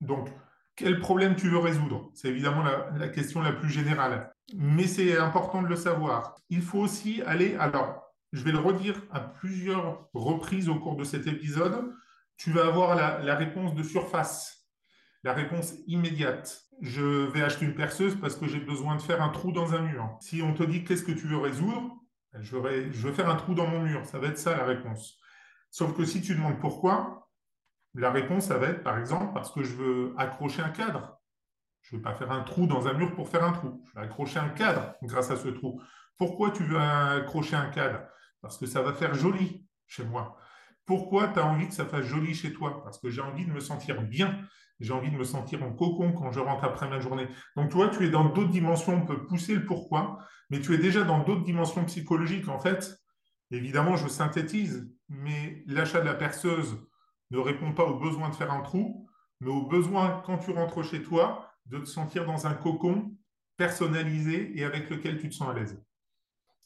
Donc, 0.00 0.28
quel 0.76 1.00
problème 1.00 1.34
tu 1.34 1.48
veux 1.48 1.58
résoudre? 1.58 2.10
C'est 2.14 2.28
évidemment 2.28 2.62
la, 2.62 3.08
question 3.08 3.42
la 3.42 3.52
plus 3.52 3.68
générale. 3.68 4.32
Mais 4.54 4.86
c'est 4.86 5.18
important 5.18 5.60
de 5.62 5.66
le 5.66 5.76
savoir. 5.76 6.36
Il 6.50 6.62
faut 6.62 6.78
aussi 6.78 7.20
aller, 7.22 7.56
alors, 7.56 8.07
je 8.32 8.42
vais 8.44 8.52
le 8.52 8.58
redire 8.58 9.00
à 9.10 9.20
plusieurs 9.20 10.08
reprises 10.12 10.68
au 10.68 10.76
cours 10.76 10.96
de 10.96 11.04
cet 11.04 11.26
épisode, 11.26 11.92
tu 12.36 12.52
vas 12.52 12.66
avoir 12.66 12.94
la, 12.94 13.34
réponse 13.34 13.74
de 13.74 13.82
surface, 13.82 14.68
la 15.24 15.32
réponse 15.32 15.74
immédiate. 15.86 16.62
Je 16.80 17.02
vais 17.02 17.42
acheter 17.42 17.64
une 17.64 17.74
perceuse 17.74 18.14
parce 18.20 18.36
que 18.36 18.46
j'ai 18.46 18.60
besoin 18.60 18.96
de 18.96 19.02
faire 19.02 19.22
un 19.22 19.30
trou 19.30 19.50
dans 19.50 19.74
un 19.74 19.80
mur. 19.80 20.16
Si 20.20 20.42
on 20.42 20.54
te 20.54 20.62
dit 20.62 20.84
qu'est-ce 20.84 21.02
que 21.02 21.12
tu 21.12 21.26
veux 21.26 21.38
résoudre, 21.38 21.96
je 22.40 22.56
veux 22.56 23.12
faire 23.12 23.28
un 23.28 23.34
trou 23.34 23.54
dans 23.54 23.66
mon 23.66 23.80
mur. 23.80 24.04
Ça 24.06 24.18
va 24.18 24.28
être 24.28 24.38
ça 24.38 24.56
la 24.56 24.64
réponse. 24.64 25.18
Sauf 25.70 25.96
que 25.96 26.04
si 26.04 26.22
tu 26.22 26.34
demandes 26.34 26.60
pourquoi, 26.60 27.28
la 27.94 28.12
réponse, 28.12 28.44
ça 28.44 28.58
va 28.58 28.68
être, 28.68 28.82
par 28.82 28.98
exemple, 28.98 29.32
parce 29.34 29.50
que 29.50 29.64
je 29.64 29.74
veux 29.74 30.14
accrocher 30.18 30.62
un 30.62 30.68
cadre. 30.68 31.18
Je 31.82 31.96
ne 31.96 31.98
veux 31.98 32.02
pas 32.02 32.14
faire 32.14 32.30
un 32.30 32.42
trou 32.42 32.66
dans 32.66 32.86
un 32.86 32.92
mur 32.92 33.14
pour 33.14 33.28
faire 33.28 33.42
un 33.42 33.52
trou. 33.52 33.82
Je 33.86 33.98
vais 33.98 34.06
accrocher 34.06 34.38
un 34.38 34.50
cadre 34.50 34.94
grâce 35.02 35.30
à 35.30 35.36
ce 35.36 35.48
trou. 35.48 35.80
Pourquoi 36.16 36.50
tu 36.50 36.64
veux 36.64 36.78
accrocher 36.78 37.56
un 37.56 37.70
cadre? 37.70 38.00
Parce 38.40 38.58
que 38.58 38.66
ça 38.66 38.82
va 38.82 38.92
faire 38.92 39.14
joli 39.14 39.66
chez 39.86 40.04
moi. 40.04 40.36
Pourquoi 40.86 41.28
tu 41.28 41.38
as 41.38 41.46
envie 41.46 41.68
que 41.68 41.74
ça 41.74 41.84
fasse 41.84 42.06
joli 42.06 42.34
chez 42.34 42.52
toi? 42.52 42.82
Parce 42.82 42.98
que 42.98 43.10
j'ai 43.10 43.20
envie 43.20 43.44
de 43.44 43.52
me 43.52 43.60
sentir 43.60 44.02
bien. 44.02 44.38
J'ai 44.80 44.92
envie 44.92 45.10
de 45.10 45.16
me 45.16 45.24
sentir 45.24 45.62
en 45.62 45.72
cocon 45.72 46.12
quand 46.12 46.30
je 46.30 46.40
rentre 46.40 46.64
après 46.64 46.88
ma 46.88 47.00
journée. 47.00 47.26
Donc, 47.56 47.70
toi, 47.70 47.88
tu 47.88 48.06
es 48.06 48.10
dans 48.10 48.26
d'autres 48.26 48.50
dimensions. 48.50 48.94
On 48.94 49.06
peut 49.06 49.26
pousser 49.26 49.54
le 49.54 49.66
pourquoi, 49.66 50.18
mais 50.50 50.60
tu 50.60 50.72
es 50.72 50.78
déjà 50.78 51.02
dans 51.02 51.24
d'autres 51.24 51.42
dimensions 51.42 51.84
psychologiques. 51.84 52.48
En 52.48 52.58
fait, 52.58 52.96
évidemment, 53.50 53.96
je 53.96 54.08
synthétise, 54.08 54.88
mais 55.08 55.64
l'achat 55.66 56.00
de 56.00 56.06
la 56.06 56.14
perceuse 56.14 56.78
ne 57.30 57.38
répond 57.38 57.72
pas 57.72 57.84
au 57.84 57.98
besoin 57.98 58.30
de 58.30 58.34
faire 58.34 58.52
un 58.52 58.62
trou, 58.62 59.08
mais 59.40 59.50
au 59.50 59.66
besoin, 59.66 60.22
quand 60.24 60.38
tu 60.38 60.52
rentres 60.52 60.84
chez 60.84 61.02
toi, 61.02 61.50
de 61.66 61.78
te 61.78 61.84
sentir 61.84 62.24
dans 62.24 62.46
un 62.46 62.54
cocon 62.54 63.14
personnalisé 63.56 64.58
et 64.58 64.64
avec 64.64 64.88
lequel 64.88 65.18
tu 65.18 65.28
te 65.28 65.34
sens 65.34 65.50
à 65.50 65.54
l'aise. 65.54 65.82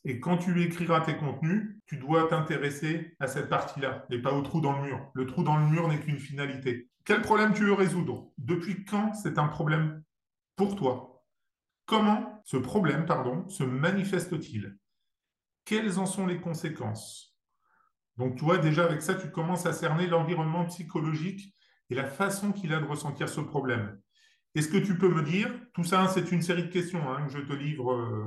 Et 0.04 0.18
quand 0.18 0.36
tu 0.36 0.62
écriras 0.62 1.00
tes 1.00 1.16
contenus, 1.16 1.76
tu 1.86 1.96
dois 1.96 2.28
t'intéresser 2.28 3.14
à 3.20 3.28
cette 3.28 3.48
partie-là 3.48 4.04
et 4.10 4.20
pas 4.20 4.32
au 4.32 4.42
trou 4.42 4.60
dans 4.60 4.76
le 4.80 4.82
mur. 4.82 5.10
Le 5.14 5.26
trou 5.26 5.44
dans 5.44 5.56
le 5.56 5.66
mur 5.66 5.88
n'est 5.88 6.00
qu'une 6.00 6.18
finalité. 6.18 6.88
Quel 7.04 7.22
problème 7.22 7.54
tu 7.54 7.64
veux 7.64 7.72
résoudre? 7.72 8.32
Depuis 8.38 8.84
quand 8.84 9.14
c'est 9.14 9.38
un 9.38 9.48
problème 9.48 10.02
pour 10.56 10.76
toi? 10.76 11.22
Comment 11.86 12.42
ce 12.44 12.56
problème, 12.56 13.06
pardon, 13.06 13.48
se 13.48 13.64
manifeste-t-il? 13.64 14.76
Quelles 15.64 15.98
en 15.98 16.06
sont 16.06 16.26
les 16.26 16.40
conséquences? 16.40 17.36
Donc, 18.16 18.36
tu 18.36 18.44
vois, 18.44 18.58
déjà 18.58 18.84
avec 18.84 19.02
ça, 19.02 19.14
tu 19.14 19.30
commences 19.30 19.66
à 19.66 19.72
cerner 19.72 20.06
l'environnement 20.06 20.64
psychologique 20.66 21.54
et 21.90 21.94
la 21.94 22.04
façon 22.04 22.52
qu'il 22.52 22.72
a 22.72 22.80
de 22.80 22.84
ressentir 22.84 23.28
ce 23.28 23.40
problème. 23.40 24.00
Est-ce 24.54 24.68
que 24.68 24.76
tu 24.76 24.98
peux 24.98 25.08
me 25.08 25.22
dire, 25.22 25.48
tout 25.72 25.84
ça, 25.84 26.08
c'est 26.08 26.30
une 26.30 26.42
série 26.42 26.64
de 26.64 26.68
questions 26.68 27.10
hein, 27.10 27.26
que 27.26 27.32
je 27.32 27.38
te 27.38 27.52
livre 27.52 27.92
euh, 27.92 28.26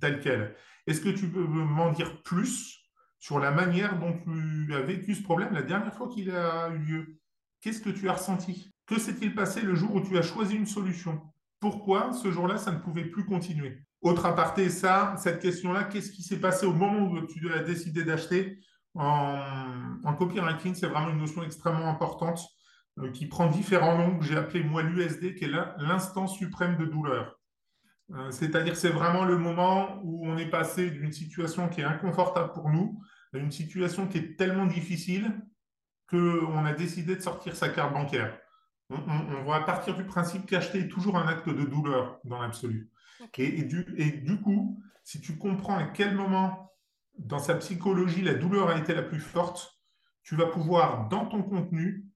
telle 0.00 0.20
quelle. 0.20 0.56
Est-ce 0.86 1.00
que 1.00 1.08
tu 1.08 1.30
peux 1.30 1.44
m'en 1.44 1.92
dire 1.92 2.22
plus 2.22 2.78
sur 3.18 3.38
la 3.38 3.50
manière 3.50 3.98
dont 3.98 4.18
tu 4.24 4.74
as 4.74 4.80
vécu 4.80 5.14
ce 5.14 5.22
problème 5.22 5.52
la 5.52 5.62
dernière 5.62 5.94
fois 5.94 6.08
qu'il 6.08 6.30
a 6.30 6.68
eu 6.70 6.78
lieu? 6.78 7.20
Qu'est-ce 7.60 7.80
que 7.80 7.90
tu 7.90 8.08
as 8.08 8.14
ressenti? 8.14 8.72
Que 8.86 8.98
s'est-il 8.98 9.34
passé 9.34 9.60
le 9.60 9.74
jour 9.74 9.94
où 9.94 10.00
tu 10.00 10.16
as 10.18 10.22
choisi 10.22 10.56
une 10.56 10.66
solution? 10.66 11.20
Pourquoi 11.60 12.12
ce 12.12 12.32
jour-là, 12.32 12.56
ça 12.56 12.72
ne 12.72 12.78
pouvait 12.78 13.04
plus 13.04 13.24
continuer? 13.24 13.84
Autre 14.00 14.24
aparté, 14.24 14.70
ça, 14.70 15.14
cette 15.18 15.40
question-là, 15.40 15.84
qu'est-ce 15.84 16.10
qui 16.10 16.22
s'est 16.22 16.40
passé 16.40 16.64
au 16.64 16.72
moment 16.72 17.06
où 17.10 17.26
tu 17.26 17.52
as 17.52 17.62
décidé 17.62 18.02
d'acheter? 18.02 18.58
En, 18.94 20.14
copywriting, 20.18 20.74
c'est 20.74 20.86
vraiment 20.86 21.10
une 21.10 21.18
notion 21.18 21.42
extrêmement 21.42 21.88
importante 21.88 22.40
euh, 22.98 23.10
qui 23.12 23.26
prend 23.26 23.46
différents 23.46 23.96
noms 23.96 24.18
que 24.18 24.24
j'ai 24.24 24.36
appelé 24.36 24.64
moi 24.64 24.82
l'USD, 24.82 25.34
qui 25.36 25.44
est 25.44 25.52
l'instant 25.78 26.26
suprême 26.26 26.76
de 26.78 26.86
douleur. 26.86 27.39
Euh, 28.12 28.30
c'est-à-dire 28.30 28.76
c'est 28.76 28.90
vraiment 28.90 29.24
le 29.24 29.38
moment 29.38 30.00
où 30.02 30.26
on 30.26 30.36
est 30.36 30.50
passé 30.50 30.90
d'une 30.90 31.12
situation 31.12 31.68
qui 31.68 31.80
est 31.80 31.84
inconfortable 31.84 32.52
pour 32.52 32.68
nous 32.70 33.00
à 33.32 33.38
une 33.38 33.52
situation 33.52 34.08
qui 34.08 34.18
est 34.18 34.36
tellement 34.36 34.66
difficile 34.66 35.40
qu'on 36.08 36.64
a 36.64 36.72
décidé 36.72 37.14
de 37.14 37.20
sortir 37.20 37.54
sa 37.54 37.68
carte 37.68 37.92
bancaire. 37.92 38.36
On, 38.90 39.44
va 39.44 39.60
partir 39.60 39.96
du 39.96 40.04
principe 40.04 40.46
qu'acheter 40.46 40.80
est 40.80 40.88
toujours 40.88 41.16
un 41.16 41.28
acte 41.28 41.48
de 41.48 41.64
douleur 41.64 42.18
dans 42.24 42.42
l'absolu. 42.42 42.90
Et, 43.38 43.62
du, 43.62 43.86
et, 43.96 44.10
du, 44.10 44.40
coup, 44.40 44.82
si 45.04 45.20
tu 45.20 45.38
comprends 45.38 45.76
à 45.76 45.84
quel 45.84 46.16
moment 46.16 46.72
dans 47.16 47.38
sa 47.38 47.54
psychologie, 47.54 48.22
la 48.22 48.34
douleur 48.34 48.68
a 48.68 48.78
été 48.78 48.92
la 48.92 49.02
plus 49.02 49.20
forte, 49.20 49.80
tu 50.24 50.34
vas 50.34 50.46
pouvoir, 50.46 51.08
dans 51.08 51.26
ton 51.26 51.44
contenu, 51.44 52.09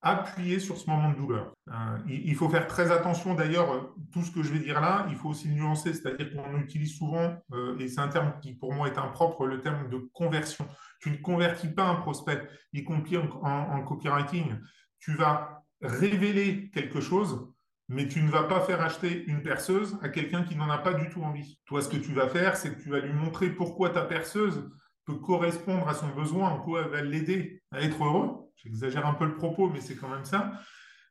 appuyer 0.00 0.60
sur 0.60 0.76
ce 0.76 0.88
moment 0.88 1.10
de 1.10 1.16
douleur. 1.16 1.52
Euh, 1.68 1.98
il 2.08 2.34
faut 2.34 2.48
faire 2.48 2.66
très 2.66 2.92
attention, 2.92 3.34
d'ailleurs, 3.34 3.92
tout 4.12 4.22
ce 4.22 4.30
que 4.30 4.42
je 4.42 4.52
vais 4.52 4.60
dire 4.60 4.80
là, 4.80 5.06
il 5.10 5.16
faut 5.16 5.28
aussi 5.28 5.48
nuancer, 5.48 5.92
c'est-à-dire 5.92 6.32
qu'on 6.32 6.58
utilise 6.58 6.96
souvent, 6.96 7.42
euh, 7.52 7.78
et 7.78 7.88
c'est 7.88 8.00
un 8.00 8.08
terme 8.08 8.34
qui 8.40 8.54
pour 8.54 8.72
moi 8.72 8.88
est 8.88 8.98
impropre, 8.98 9.46
le 9.46 9.60
terme 9.60 9.88
de 9.90 9.98
conversion. 10.12 10.68
Tu 11.00 11.10
ne 11.10 11.16
convertis 11.16 11.68
pas 11.68 11.84
un 11.84 11.96
prospect, 11.96 12.48
y 12.72 12.84
compris 12.84 13.16
en 13.16 13.82
copywriting. 13.82 14.56
Tu 14.98 15.14
vas 15.14 15.62
révéler 15.80 16.70
quelque 16.70 17.00
chose 17.00 17.48
mais 17.88 18.06
tu 18.06 18.22
ne 18.22 18.30
vas 18.30 18.44
pas 18.44 18.60
faire 18.60 18.82
acheter 18.82 19.24
une 19.26 19.42
perceuse 19.42 19.98
à 20.02 20.10
quelqu'un 20.10 20.44
qui 20.44 20.56
n'en 20.56 20.68
a 20.68 20.78
pas 20.78 20.92
du 20.92 21.08
tout 21.08 21.22
envie. 21.22 21.58
Toi, 21.64 21.80
ce 21.80 21.88
que 21.88 21.96
tu 21.96 22.12
vas 22.12 22.28
faire, 22.28 22.56
c'est 22.56 22.74
que 22.74 22.82
tu 22.82 22.90
vas 22.90 23.00
lui 23.00 23.12
montrer 23.12 23.48
pourquoi 23.48 23.90
ta 23.90 24.02
perceuse 24.02 24.70
peut 25.06 25.16
correspondre 25.16 25.88
à 25.88 25.94
son 25.94 26.08
besoin, 26.08 26.50
en 26.50 26.60
quoi 26.60 26.82
elle 26.82 26.90
va 26.90 27.02
l'aider 27.02 27.62
à 27.70 27.80
être 27.80 28.04
heureux. 28.04 28.47
J'exagère 28.62 29.06
un 29.06 29.14
peu 29.14 29.24
le 29.24 29.36
propos, 29.36 29.68
mais 29.68 29.80
c'est 29.80 29.96
quand 29.96 30.08
même 30.08 30.24
ça. 30.24 30.52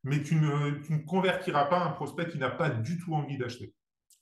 Mais 0.04 0.22
tu 0.22 0.36
ne, 0.36 1.06
convertiras 1.06 1.66
pas 1.66 1.80
un 1.80 1.92
prospect 1.92 2.28
qui 2.28 2.38
n'a 2.38 2.50
pas 2.50 2.70
du 2.70 3.00
tout 3.00 3.14
envie 3.14 3.38
d'acheter. 3.38 3.74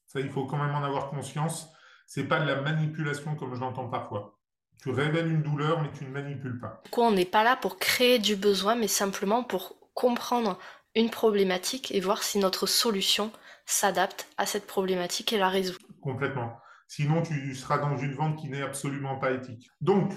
Ça, 0.07 0.19
il 0.19 0.29
faut 0.29 0.45
quand 0.45 0.57
même 0.57 0.73
en 0.73 0.83
avoir 0.83 1.09
conscience. 1.09 1.69
Ce 2.07 2.19
n'est 2.19 2.27
pas 2.27 2.39
de 2.39 2.47
la 2.47 2.61
manipulation 2.61 3.35
comme 3.35 3.55
je 3.55 3.59
l'entends 3.59 3.89
parfois. 3.89 4.39
Tu 4.81 4.89
révèles 4.89 5.31
une 5.31 5.41
douleur, 5.41 5.81
mais 5.81 5.91
tu 5.91 6.05
ne 6.05 6.09
manipules 6.09 6.59
pas. 6.59 6.83
Quoi, 6.91 7.07
on 7.07 7.11
n'est 7.11 7.25
pas 7.25 7.43
là 7.43 7.55
pour 7.55 7.79
créer 7.79 8.19
du 8.19 8.35
besoin, 8.35 8.75
mais 8.75 8.87
simplement 8.87 9.43
pour 9.43 9.77
comprendre 9.93 10.59
une 10.93 11.09
problématique 11.09 11.91
et 11.91 11.99
voir 11.99 12.23
si 12.23 12.37
notre 12.37 12.67
solution 12.67 13.31
s'adapte 13.65 14.27
à 14.37 14.45
cette 14.45 14.67
problématique 14.67 15.33
et 15.33 15.37
la 15.37 15.49
résout. 15.49 15.77
Complètement. 16.01 16.59
Sinon, 16.87 17.23
tu 17.23 17.55
seras 17.55 17.79
dans 17.79 17.97
une 17.97 18.13
vente 18.13 18.37
qui 18.37 18.49
n'est 18.49 18.61
absolument 18.61 19.17
pas 19.17 19.31
éthique. 19.31 19.69
Donc, 19.81 20.13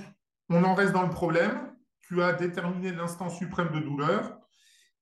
on 0.51 0.63
en 0.65 0.75
reste 0.75 0.93
dans 0.93 1.03
le 1.03 1.11
problème. 1.11 1.75
Tu 2.09 2.23
as 2.23 2.33
déterminé 2.33 2.91
l'instant 2.91 3.29
suprême 3.29 3.71
de 3.73 3.81
douleur 3.81 4.41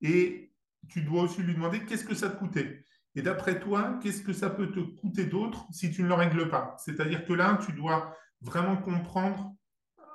et 0.01 0.53
tu 0.89 1.03
dois 1.03 1.23
aussi 1.23 1.41
lui 1.43 1.55
demander 1.55 1.85
qu'est-ce 1.85 2.05
que 2.05 2.17
ça 2.17 2.31
te 2.31 2.37
coûtait. 2.37 2.85
Et 3.15 3.23
d'après 3.23 3.61
toi, 3.61 3.99
qu'est-ce 4.03 4.23
que 4.23 4.33
ça 4.33 4.51
peut 4.51 4.73
te 4.73 4.81
coûter 4.81 5.27
d'autre 5.27 5.67
si 5.71 5.93
tu 5.93 6.03
ne 6.03 6.09
le 6.09 6.15
règles 6.15 6.49
pas? 6.49 6.77
C'est-à-dire 6.85 7.25
que 7.25 7.33
là, 7.33 7.59
tu 7.65 7.73
dois 7.73 8.13
vraiment 8.41 8.77
comprendre 8.77 9.55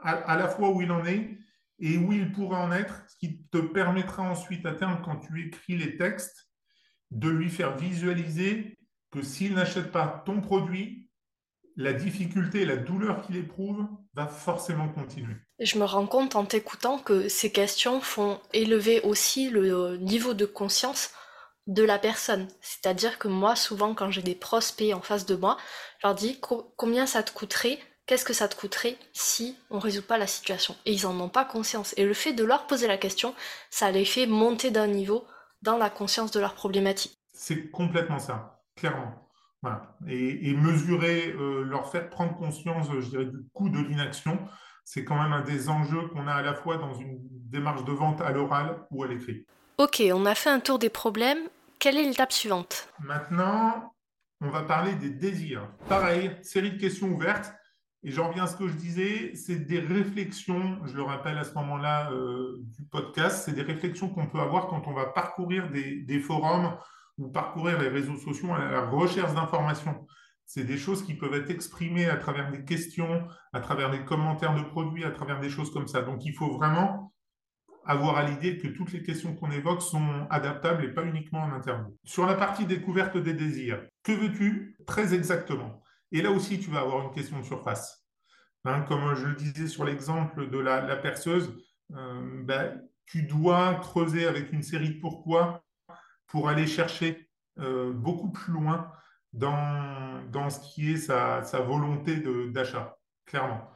à 0.04 0.36
la 0.36 0.50
fois 0.50 0.70
où 0.72 0.82
il 0.82 0.92
en 0.92 1.06
est 1.06 1.38
et 1.80 1.98
où 1.98 2.12
il 2.12 2.32
pourrait 2.32 2.60
en 2.60 2.72
être, 2.72 3.04
ce 3.08 3.16
qui 3.18 3.44
te 3.52 3.58
permettra 3.58 4.24
ensuite 4.24 4.66
à 4.66 4.74
terme, 4.74 5.02
quand 5.04 5.18
tu 5.18 5.48
écris 5.48 5.78
les 5.78 5.98
textes, 5.98 6.52
de 7.10 7.30
lui 7.30 7.50
faire 7.50 7.78
visualiser 7.78 8.78
que 9.12 9.22
s'il 9.22 9.54
n'achète 9.54 9.92
pas 9.92 10.24
ton 10.26 10.42
produit, 10.42 11.10
la 11.76 11.94
difficulté 11.94 12.66
la 12.66 12.78
douleur 12.78 13.22
qu'il 13.22 13.38
éprouve 13.38 13.88
va 14.14 14.28
forcément 14.28 14.90
continuer. 14.90 15.36
Je 15.62 15.78
me 15.78 15.86
rends 15.86 16.08
compte 16.08 16.36
en 16.36 16.44
t'écoutant 16.44 16.98
que 16.98 17.30
ces 17.30 17.52
questions 17.52 18.02
font 18.02 18.40
élever 18.52 19.00
aussi 19.02 19.50
le 19.50 19.96
niveau 19.98 20.34
de 20.34 20.46
conscience 20.46 21.12
de 21.68 21.84
la 21.84 22.00
personne. 22.00 22.48
C'est-à-dire 22.62 23.20
que 23.20 23.28
moi, 23.28 23.56
souvent, 23.56 23.94
quand 23.94 24.10
j'ai 24.10 24.24
des 24.24 24.36
prospects 24.36 24.94
en 24.94 25.02
face 25.02 25.28
de 25.28 25.36
moi, 25.36 25.58
je 26.00 26.08
leur 26.08 26.16
dis 26.16 26.40
combien 26.76 27.06
ça 27.06 27.22
te 27.22 27.32
coûterait 27.32 27.80
qu'est-ce 28.08 28.26
que 28.26 28.34
ça 28.34 28.48
te 28.48 28.56
coûterait 28.56 28.98
si 29.14 29.56
on 29.70 29.78
ne 29.78 29.82
résout 29.82 30.02
pas 30.02 30.18
la 30.18 30.28
situation? 30.28 30.76
Et 30.86 30.92
ils 30.92 31.04
n'en 31.04 31.18
ont 31.20 31.30
pas 31.30 31.46
conscience. 31.46 31.94
Et 31.96 32.06
le 32.06 32.14
fait 32.14 32.34
de 32.34 32.44
leur 32.44 32.68
poser 32.68 32.88
la 32.88 32.98
question, 32.98 33.34
ça 33.70 33.92
les 33.92 34.04
fait 34.04 34.28
monter 34.28 34.72
d'un 34.72 34.88
niveau 34.88 35.26
dans 35.62 35.78
la 35.78 35.90
conscience 35.90 36.32
de 36.32 36.40
leur 36.40 36.56
problématique. 36.56 37.18
C'est 37.34 37.70
complètement 37.70 38.20
ça, 38.20 38.64
clairement. 38.76 39.30
Voilà. 39.62 39.96
Et, 40.10 40.54
mesurer, 40.56 41.28
euh, 41.30 41.64
leur 41.64 41.90
faire 41.92 42.10
prendre 42.10 42.36
conscience, 42.36 42.88
je 42.92 43.10
dirais, 43.10 43.26
du 43.26 43.48
coût 43.54 43.70
de 43.70 43.80
l'inaction, 43.80 44.40
c'est 44.94 45.06
quand 45.06 45.16
même 45.16 45.32
un 45.32 45.40
des 45.40 45.70
enjeux 45.70 46.10
qu'on 46.10 46.28
a 46.28 46.34
à 46.34 46.42
la 46.42 46.54
fois 46.54 46.76
dans 46.76 46.94
une 46.94 47.18
démarche 47.22 47.86
de 47.86 47.94
vente 47.94 48.20
à 48.20 48.32
l'oral 48.32 48.78
ou 48.92 49.04
à 49.04 49.08
l'écrit. 49.08 49.46
Ok, 49.78 50.04
on 50.14 50.26
a 50.26 50.36
fait 50.36 50.50
un 50.50 50.60
tour 50.60 50.80
des 50.80 50.90
problèmes. 50.90 51.48
Quelle 51.80 51.96
est 51.96 52.04
l'étape 52.04 52.34
suivante? 52.34 52.90
Maintenant, 53.00 53.94
on 54.42 54.50
va 54.50 54.64
parler 54.64 54.96
des 54.96 55.10
désirs. 55.10 55.66
Pareil, 55.88 56.32
série 56.42 56.72
de 56.72 56.78
questions 56.78 57.08
ouvertes. 57.08 57.54
Et 58.04 58.12
j'en 58.12 58.32
viens 58.32 58.44
à 58.44 58.48
ce 58.48 58.58
que 58.58 58.68
je 58.68 58.74
disais, 58.74 59.34
c'est 59.34 59.66
des 59.66 59.80
réflexions, 59.80 60.80
je 60.86 60.94
le 60.94 61.04
rappelle 61.04 61.38
à 61.38 61.46
ce 61.46 61.54
moment-là 61.54 62.12
euh, 62.12 62.58
du 62.62 62.84
podcast, 62.84 63.44
c'est 63.46 63.54
des 63.54 63.62
réflexions 63.62 64.10
qu'on 64.10 64.28
peut 64.28 64.40
avoir 64.40 64.68
quand 64.68 64.88
on 64.88 64.94
va 64.94 65.06
parcourir 65.06 65.70
des, 65.70 66.20
forums 66.20 66.76
ou 67.18 67.30
parcourir 67.30 67.80
les 67.80 67.88
réseaux 67.88 68.18
sociaux 68.18 68.54
à 68.54 68.70
la 68.70 68.82
recherche 68.82 69.34
d'informations. 69.36 70.06
C'est 70.54 70.66
des 70.66 70.78
choses 70.78 71.06
qui 71.06 71.14
peuvent 71.14 71.34
être 71.34 71.50
exprimées 71.50 72.10
à 72.10 72.18
travers 72.18 72.52
des 72.52 72.66
questions, 72.66 73.26
à 73.54 73.62
travers 73.62 73.90
des 73.90 74.04
commentaires 74.04 74.54
de 74.54 74.64
produits, 74.64 75.06
à 75.06 75.12
travers 75.12 75.40
des 75.40 75.50
choses 75.50 75.72
comme 75.72 75.88
ça. 75.88 76.02
Donc 76.02 76.26
il 76.26 76.34
faut 76.34 76.58
vraiment 76.58 77.14
avoir 77.86 78.18
à 78.18 78.28
l'idée 78.28 78.58
que 78.58 78.68
toutes 78.68 78.92
les 78.92 79.02
questions 79.02 79.34
qu'on 79.34 79.50
évoque 79.50 79.82
sont 79.82 80.28
adaptables 80.30 80.84
et 80.84 80.90
pas 80.90 81.06
uniquement 81.06 81.40
en 81.40 81.54
interview. 81.54 81.98
Sur 82.04 82.26
la 82.26 82.34
partie 82.34 82.66
découverte 82.66 83.16
des 83.16 83.34
désirs, 83.34 83.82
que 84.04 84.12
veux-tu 84.12 84.76
très 84.86 85.14
exactement? 85.14 85.82
Et 86.12 86.22
là 86.22 86.32
aussi, 86.32 86.60
tu 86.60 86.70
vas 86.70 86.82
avoir 86.82 87.08
une 87.08 87.14
question 87.14 87.40
de 87.40 87.46
surface. 87.46 88.06
Hein, 88.66 88.82
comme 88.82 89.16
je 89.16 89.28
le 89.28 89.36
disais 89.36 89.68
sur 89.68 89.86
l'exemple 89.86 90.50
de 90.50 90.58
la, 90.58 90.98
perceuse, 90.98 91.56
euh, 91.96 92.44
ben, 92.44 92.78
tu 93.06 93.24
dois 93.24 93.76
creuser 93.76 94.28
avec 94.28 94.52
une 94.52 94.64
série 94.64 94.96
de 94.96 95.00
pourquoi 95.00 95.64
pour 96.28 96.50
aller 96.50 96.68
chercher 96.68 97.30
euh, 97.58 97.94
beaucoup 97.94 98.34
plus 98.34 98.52
loin 98.52 98.92
dans, 99.34 100.24
dans 100.32 100.50
ce 100.50 100.60
qui 100.60 100.92
est 100.92 100.98
sa, 100.98 101.42
volonté 101.66 102.18
d'achat, 102.50 102.98
clairement. 103.26 103.70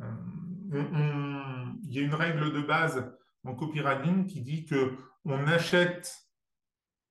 Euh, 0.00 1.64
il 1.84 1.92
y 1.92 1.98
a 1.98 2.02
une 2.02 2.14
règle 2.14 2.52
de 2.52 2.62
base 2.62 3.12
en 3.44 3.54
copywriting 3.54 4.26
qui 4.26 4.40
dit 4.40 4.64
que 4.64 4.96
on 5.24 5.46
achète 5.46 6.28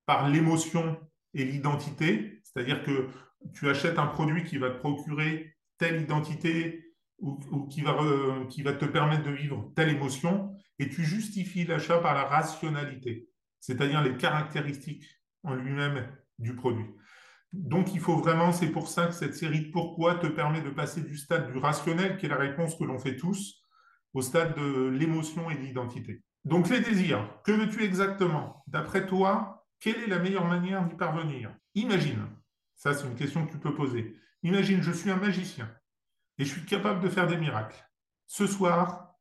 par 0.05 0.29
l'émotion 0.29 0.99
et 1.33 1.45
l'identité, 1.45 2.41
c'est-à-dire 2.43 2.83
que 2.83 3.07
tu 3.53 3.69
achètes 3.69 3.99
un 3.99 4.07
produit 4.07 4.43
qui 4.43 4.57
va 4.57 4.69
te 4.69 4.79
procurer 4.79 5.55
telle 5.77 6.01
identité 6.01 6.91
ou, 7.19 7.67
qui, 7.67 7.81
va, 7.81 7.97
qui 8.49 8.63
va 8.63 8.73
te 8.73 8.85
permettre 8.85 9.23
de 9.23 9.31
vivre 9.31 9.71
telle 9.75 9.89
émotion, 9.89 10.55
et 10.79 10.89
tu 10.89 11.03
justifies 11.03 11.65
l'achat 11.65 11.99
par 11.99 12.15
la 12.15 12.23
rationalité, 12.23 13.29
c'est-à-dire 13.59 14.01
les 14.01 14.17
caractéristiques 14.17 15.05
en 15.43 15.53
lui-même 15.53 16.07
du 16.39 16.55
produit. 16.55 16.87
Donc 17.53 17.93
il 17.93 17.99
faut 17.99 18.15
vraiment, 18.15 18.53
c'est 18.53 18.71
pour 18.71 18.87
ça 18.87 19.07
que 19.07 19.13
cette 19.13 19.35
série 19.35 19.67
de 19.67 19.71
pourquoi 19.71 20.15
te 20.15 20.27
permet 20.27 20.61
de 20.61 20.69
passer 20.69 21.01
du 21.01 21.17
stade 21.17 21.51
du 21.51 21.57
rationnel, 21.57 22.17
qui 22.17 22.25
est 22.25 22.29
la 22.29 22.37
réponse 22.37 22.75
que 22.75 22.85
l'on 22.85 22.97
fait 22.97 23.17
tous, 23.17 23.65
au 24.13 24.21
stade 24.21 24.55
de 24.55 24.87
l'émotion 24.87 25.49
et 25.49 25.55
de 25.55 25.61
l'identité. 25.61 26.23
Donc 26.45 26.69
les 26.69 26.79
désirs, 26.79 27.27
que 27.43 27.51
veux-tu 27.51 27.83
exactement? 27.83 28.63
D'après 28.67 29.05
toi, 29.05 29.65
quelle 29.79 30.01
est 30.01 30.07
la 30.07 30.19
meilleure 30.19 30.47
manière 30.47 30.85
d'y 30.87 30.95
parvenir? 30.95 31.53
Imagine, 31.75 32.25
ça 32.75 32.93
c'est 32.93 33.07
une 33.07 33.15
question 33.15 33.45
que 33.45 33.51
tu 33.51 33.59
peux 33.59 33.75
poser. 33.75 34.15
Imagine, 34.43 34.81
je 34.81 34.91
suis 34.91 35.11
un 35.11 35.17
magicien 35.17 35.69
et 36.37 36.45
je 36.45 36.51
suis 36.51 36.65
capable 36.65 37.01
de 37.01 37.09
faire 37.09 37.27
des 37.27 37.37
miracles. 37.37 37.83
Ce 38.27 38.47
soir, 38.47 39.15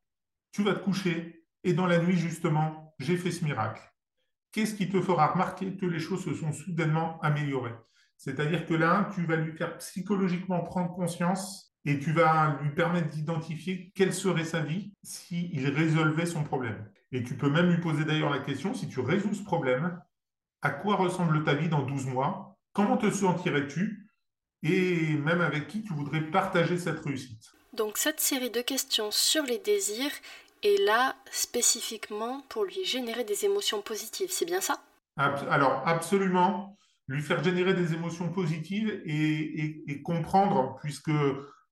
tu 0.51 0.63
vas 0.63 0.73
te 0.73 0.83
coucher 0.83 1.45
et 1.63 1.73
dans 1.73 1.85
la 1.85 1.99
nuit 1.99 2.17
justement, 2.17 2.95
j'ai 2.97 3.17
fait 3.17 3.31
ce 3.31 3.43
miracle. 3.43 3.81
Qu'est-ce 4.51 4.75
qui 4.75 4.89
te 4.89 5.01
fera 5.01 5.27
remarquer 5.27 5.75
que 5.75 5.85
les 5.85 5.99
choses 5.99 6.23
se 6.25 6.33
sont 6.33 6.53
soudainement 6.53 7.19
améliorées? 7.21 7.75
C'est-à-dire 8.23 8.67
que 8.67 8.75
là, 8.75 9.09
tu 9.15 9.25
vas 9.25 9.35
lui 9.35 9.51
faire 9.57 9.79
psychologiquement 9.79 10.61
prendre 10.61 10.93
conscience 10.93 11.73
et 11.85 11.97
tu 11.97 12.13
vas 12.13 12.59
lui 12.61 12.69
permettre 12.69 13.09
d'identifier 13.09 13.91
quelle 13.95 14.13
serait 14.13 14.45
sa 14.45 14.59
vie 14.59 14.93
s'il 15.01 15.67
résolvait 15.67 16.27
son 16.27 16.43
problème. 16.43 16.87
Et 17.11 17.23
tu 17.23 17.35
peux 17.35 17.49
même 17.49 17.71
lui 17.71 17.81
poser 17.81 18.05
d'ailleurs 18.05 18.29
la 18.29 18.37
question, 18.37 18.75
si 18.75 18.87
tu 18.87 18.99
résous 18.99 19.33
ce 19.33 19.43
problème, 19.43 19.99
à 20.61 20.69
quoi 20.69 20.97
ressemble 20.97 21.43
ta 21.43 21.55
vie 21.55 21.67
dans 21.67 21.81
12 21.81 22.05
mois? 22.05 22.59
Comment 22.73 22.95
te 22.95 23.09
sentirais-tu? 23.09 24.07
Et 24.61 25.15
même 25.17 25.41
avec 25.41 25.67
qui 25.67 25.81
tu 25.81 25.93
voudrais 25.95 26.21
partager 26.21 26.77
cette 26.77 26.99
réussite? 26.99 27.51
Donc 27.73 27.97
cette 27.97 28.19
série 28.19 28.51
de 28.51 28.61
questions 28.61 29.09
sur 29.09 29.41
les 29.45 29.57
désirs 29.57 30.11
est 30.61 30.79
là 30.85 31.15
spécifiquement 31.31 32.43
pour 32.49 32.65
lui 32.65 32.85
générer 32.85 33.23
des 33.23 33.45
émotions 33.45 33.81
positives, 33.81 34.29
c'est 34.29 34.45
bien 34.45 34.61
ça? 34.61 34.79
Alors 35.17 35.81
absolument, 35.87 36.77
lui 37.07 37.21
faire 37.21 37.43
générer 37.43 37.73
des 37.73 37.93
émotions 37.93 38.31
positives 38.31 39.01
et, 39.05 39.83
et 39.87 40.01
comprendre, 40.01 40.77
puisque 40.81 41.09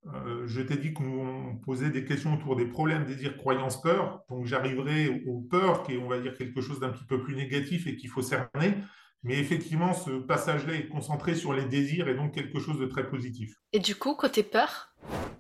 euh, 0.07 0.47
je 0.47 0.61
t'ai 0.61 0.77
dit 0.77 0.93
qu'on 0.93 1.59
posait 1.63 1.89
des 1.89 2.05
questions 2.05 2.33
autour 2.33 2.55
des 2.55 2.65
problèmes, 2.65 3.05
désirs, 3.05 3.37
croyances, 3.37 3.81
peurs. 3.81 4.21
Donc 4.29 4.45
j'arriverai 4.45 5.23
aux 5.27 5.41
peurs, 5.41 5.83
qui 5.83 5.93
est, 5.93 5.97
on 5.97 6.07
va 6.07 6.19
dire, 6.19 6.37
quelque 6.37 6.61
chose 6.61 6.79
d'un 6.79 6.89
petit 6.89 7.05
peu 7.05 7.21
plus 7.21 7.35
négatif 7.35 7.87
et 7.87 7.95
qu'il 7.95 8.09
faut 8.09 8.21
cerner. 8.21 8.75
Mais 9.23 9.37
effectivement, 9.37 9.93
ce 9.93 10.11
passage-là 10.11 10.75
est 10.75 10.87
concentré 10.87 11.35
sur 11.35 11.51
les 11.53 11.65
désirs 11.65 12.07
et 12.07 12.15
donc 12.15 12.33
quelque 12.33 12.59
chose 12.59 12.79
de 12.79 12.85
très 12.85 13.09
positif. 13.09 13.55
Et 13.73 13.79
du 13.79 13.95
coup, 13.95 14.15
côté 14.15 14.43
peur, 14.43 14.93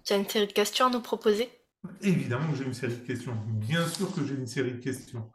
tu 0.03 0.11
as 0.11 0.17
une 0.17 0.27
série 0.27 0.47
de 0.47 0.51
questions 0.51 0.87
à 0.87 0.89
nous 0.89 1.01
proposer? 1.01 1.49
Évidemment 2.01 2.51
que 2.51 2.57
j'ai 2.57 2.65
une 2.65 2.73
série 2.73 2.95
de 2.95 3.07
questions. 3.07 3.33
Bien 3.47 3.87
sûr 3.87 4.13
que 4.13 4.25
j'ai 4.25 4.35
une 4.35 4.47
série 4.47 4.73
de 4.73 4.79
questions. 4.79 5.31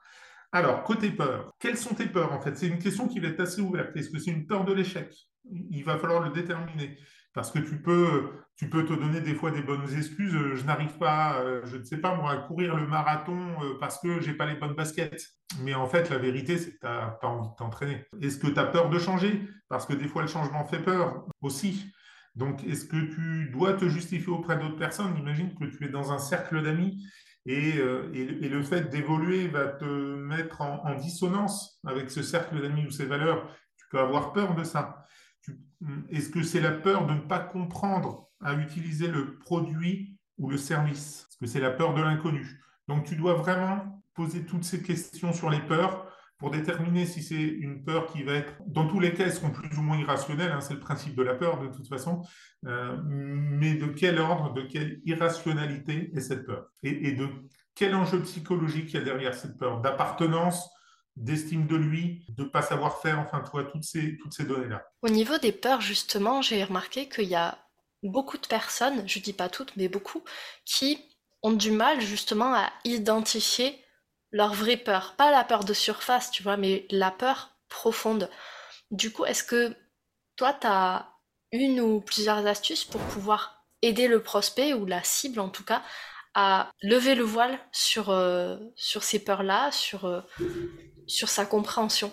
Alors, 0.55 0.85
côté 0.85 1.11
peur, 1.11 1.53
quelles 1.59 1.77
sont 1.77 1.97
tes 1.97 2.07
peurs 2.07 2.33
en 2.33 2.41
fait? 2.41 2.57
C'est 2.57 2.69
une 2.69 2.79
question 2.79 3.09
qui 3.09 3.19
va 3.19 3.27
être 3.27 3.41
assez 3.41 3.61
ouverte. 3.61 3.97
Est-ce 3.97 4.09
que 4.09 4.21
c'est 4.21 4.31
une 4.31 4.47
peur 4.47 4.65
de 4.65 4.73
l'échec? 4.73 5.13
Il 5.51 5.83
va 5.83 5.99
falloir 5.99 6.23
le 6.23 6.31
déterminer. 6.31 6.97
Parce 7.33 7.51
que 7.51 7.59
tu 7.59 7.83
peux, 7.83 8.31
te 8.57 8.95
donner 8.95 9.21
des 9.21 9.35
fois 9.35 9.51
des 9.51 9.63
bonnes 9.63 9.93
excuses. 9.99 10.33
Euh, 10.33 10.55
je 10.55 10.65
n'arrive 10.65 10.97
pas, 10.97 11.41
euh, 11.41 11.63
je 11.65 11.79
ne 11.79 11.83
sais 11.83 11.97
pas 11.97 12.15
moi, 12.15 12.31
à 12.31 12.37
courir 12.37 12.77
le 12.77 12.87
marathon 12.87 13.37
euh, 13.65 13.77
parce 13.81 13.99
que 13.99 14.21
j'ai 14.21 14.35
pas 14.35 14.47
les 14.47 14.55
bonnes 14.55 14.75
baskets. 14.75 15.27
Mais 15.61 15.75
en 15.75 15.89
fait, 15.89 16.09
la 16.09 16.19
vérité, 16.19 16.57
c'est 16.57 16.71
que 16.71 16.79
tu 16.79 16.87
n'as 16.87 17.09
pas 17.09 17.27
envie 17.27 17.49
de 17.49 17.55
t'entraîner. 17.57 18.05
Est-ce 18.23 18.39
que 18.39 18.47
tu 18.47 18.61
as 18.61 18.67
peur 18.67 18.91
de 18.91 18.99
changer? 19.01 19.49
Parce 19.69 19.87
que 19.87 19.93
des 19.95 20.07
fois, 20.07 20.23
le 20.23 20.29
changement 20.29 20.65
fait 20.65 20.79
peur 20.79 21.27
aussi. 21.43 21.93
Donc, 22.37 22.63
est-ce 22.63 22.85
que 22.85 23.13
tu 23.13 23.51
dois 23.51 23.73
te 23.73 23.89
justifier 23.89 24.33
auprès 24.33 24.57
d'autres 24.57 24.79
personnes? 24.79 25.17
Imagine 25.19 25.53
que 25.57 25.65
tu 25.65 25.85
es 25.85 25.89
dans 25.89 26.13
un 26.13 26.19
cercle 26.19 26.63
d'amis 26.63 27.05
et, 27.47 27.77
et, 27.77 28.49
le 28.49 28.63
fait 28.63 28.89
d'évoluer 28.89 29.49
va 29.49 29.67
te 29.67 29.85
mettre 29.85 30.63
en, 30.63 30.83
en 30.85 30.95
dissonance 30.95 31.79
avec 31.85 32.11
ce 32.11 32.23
cercle 32.23 32.61
d'amis 32.63 32.87
ou 32.87 32.91
ses 32.91 33.05
valeurs. 33.05 33.47
Tu 33.77 33.85
peux 33.91 34.01
avoir 34.01 34.33
peur 34.33 34.55
de 34.55 34.65
ça. 34.65 35.05
Est-ce 36.09 36.31
que 36.31 36.43
c'est 36.43 36.61
la 36.61 36.73
peur 36.73 37.07
de 37.07 37.13
ne 37.13 37.21
pas 37.21 37.41
comprendre 37.41 38.31
à 38.41 38.55
utiliser 38.55 39.09
le 39.09 39.39
produit 39.39 40.19
ou 40.39 40.49
le 40.49 40.57
service? 40.57 41.27
Est-ce 41.29 41.39
que 41.39 41.47
c'est 41.47 41.61
la 41.61 41.71
peur 41.71 41.95
de 41.95 42.01
l'inconnu? 42.01 42.63
Donc, 42.89 43.05
tu 43.05 43.17
dois 43.17 43.35
vraiment 43.35 44.03
poser 44.15 44.45
toutes 44.45 44.65
ces 44.65 44.83
questions 44.83 45.33
sur 45.33 45.51
les 45.51 45.61
peurs 45.61 46.07
pour 46.39 46.51
déterminer 46.51 47.07
si 47.07 47.23
c'est 47.23 47.35
une 47.35 47.85
peur 47.85 48.07
qui 48.13 48.23
va 48.23 48.35
être, 48.35 48.55
dans 48.67 48.89
tous 48.89 49.01
les 49.01 49.15
cas, 49.15 49.25
elles 49.25 49.33
seront 49.33 49.51
plus 49.51 49.77
ou 49.79 49.83
moins 49.83 49.99
irrationnelles, 49.99 50.53
hein, 50.53 50.61
c'est 50.61 50.75
le 50.75 50.81
principe 50.81 51.15
de 51.15 51.23
la 51.23 51.35
peur 51.35 51.61
de 51.61 51.69
toute 51.69 51.89
façon, 51.89 52.23
euh, 52.67 52.97
mais 53.05 53.75
de 53.75 53.87
quel 53.87 54.19
ordre, 54.19 54.53
de 54.53 54.63
quelle 54.63 55.01
irrationalité 55.05 56.11
est 56.15 56.21
cette 56.21 56.45
peur? 56.45 56.67
Et, 56.83 57.13
de 57.13 57.29
quel 57.75 57.95
enjeu 57.95 58.21
psychologique 58.23 58.91
il 58.91 58.95
y 58.95 58.97
a 58.99 59.05
derrière 59.05 59.35
cette 59.35 59.59
peur? 59.59 59.81
D'appartenance, 59.81 60.71
d'estime 61.17 61.67
de 61.67 61.77
lui, 61.77 62.27
de 62.31 62.45
ne 62.45 62.49
pas 62.49 62.63
savoir 62.63 63.01
faire, 63.01 63.21
enfin, 63.21 63.41
toi, 63.41 63.65
toutes 63.65 63.85
ces, 63.85 64.17
toutes 64.19 64.35
ces 64.35 64.45
données-là? 64.45 64.85
Au 65.03 65.09
niveau 65.09 65.39
des 65.39 65.53
peurs, 65.53 65.81
justement, 65.81 66.43
j'ai 66.43 66.65
remarqué 66.65 67.09
qu'il 67.09 67.29
y 67.29 67.37
a 67.37 67.59
beaucoup 68.03 68.39
de 68.39 68.47
personnes, 68.47 69.09
je 69.09 69.21
dis 69.21 69.33
pas 69.33 69.49
toutes, 69.49 69.77
mais 69.77 69.89
beaucoup, 69.89 70.23
qui 70.65 70.99
ont 71.43 71.53
du 71.53 71.71
mal 71.71 72.01
justement 72.01 72.55
à 72.55 72.73
identifier 72.85 73.84
leur 74.35 74.53
vraie 74.53 74.77
peur. 74.77 75.15
Pas 75.17 75.31
la 75.31 75.45
peur 75.45 75.65
de 75.65 75.73
surface, 75.73 76.33
tu 76.33 76.43
vois, 76.43 76.57
mais 76.57 76.87
la 76.91 77.13
peur 77.13 77.53
profonde. 77.69 78.29
Du 78.91 79.13
coup, 79.13 79.25
est-ce 79.25 79.45
que 79.45 79.75
toi, 80.35 80.53
tu 80.53 80.67
as 80.67 81.09
une 81.53 81.81
ou 81.81 82.01
plusieurs 82.01 82.45
astuces 82.45 82.85
pour 82.85 83.01
pouvoir 83.01 83.65
aider 83.81 84.09
le 84.09 84.21
prospect 84.21 84.75
ou 84.75 84.87
la 84.87 85.05
cible 85.05 85.39
en 85.39 85.49
tout 85.49 85.65
cas 85.65 85.83
à 86.35 86.73
lever 86.83 87.15
le 87.15 87.23
voile 87.23 87.57
sur, 87.71 88.11
euh, 88.11 88.57
sur 88.75 89.05
ces 89.05 89.23
peurs-là, 89.23 89.71
sur, 89.71 90.05
euh, 90.05 90.21
sur 91.07 91.29
sa 91.29 91.47
compréhension? 91.47 92.11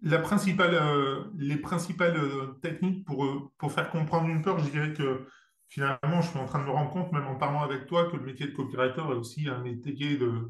La 0.00 0.20
principale, 0.20 0.76
euh, 0.76 1.24
Les 1.36 1.56
principales 1.56 2.20
techniques 2.62 3.04
pour, 3.04 3.50
pour 3.58 3.72
faire 3.72 3.90
comprendre 3.90 4.28
une 4.28 4.42
peur, 4.42 4.60
je 4.60 4.70
dirais 4.70 4.92
que 4.92 5.26
finalement, 5.66 6.22
je 6.22 6.28
suis 6.28 6.38
en 6.38 6.46
train 6.46 6.60
de 6.60 6.66
me 6.66 6.70
rendre 6.70 6.92
compte, 6.92 7.10
même 7.10 7.26
en 7.26 7.34
parlant 7.34 7.62
avec 7.62 7.86
toi, 7.86 8.08
que 8.08 8.16
le 8.16 8.22
métier 8.22 8.46
de 8.46 8.52
copywriter 8.52 9.00
est 9.00 9.14
aussi 9.14 9.48
un 9.48 9.58
métier 9.58 10.16
de, 10.16 10.48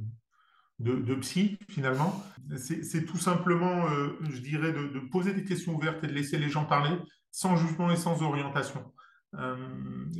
de, 0.81 1.15
psy, 1.17 1.59
finalement. 1.69 2.23
C'est 2.57 3.07
tout 3.07 3.19
simplement, 3.19 3.87
je 4.29 4.39
dirais, 4.41 4.73
de, 4.73 4.99
poser 5.11 5.33
des 5.33 5.45
questions 5.45 5.75
ouvertes 5.75 6.03
et 6.05 6.07
de 6.07 6.13
laisser 6.13 6.39
les 6.39 6.49
gens 6.49 6.65
parler 6.65 6.97
sans 7.31 7.57
jugement 7.57 7.91
et 7.91 7.97
sans 7.97 8.23
orientation. 8.23 8.93
Euh, 9.39 9.57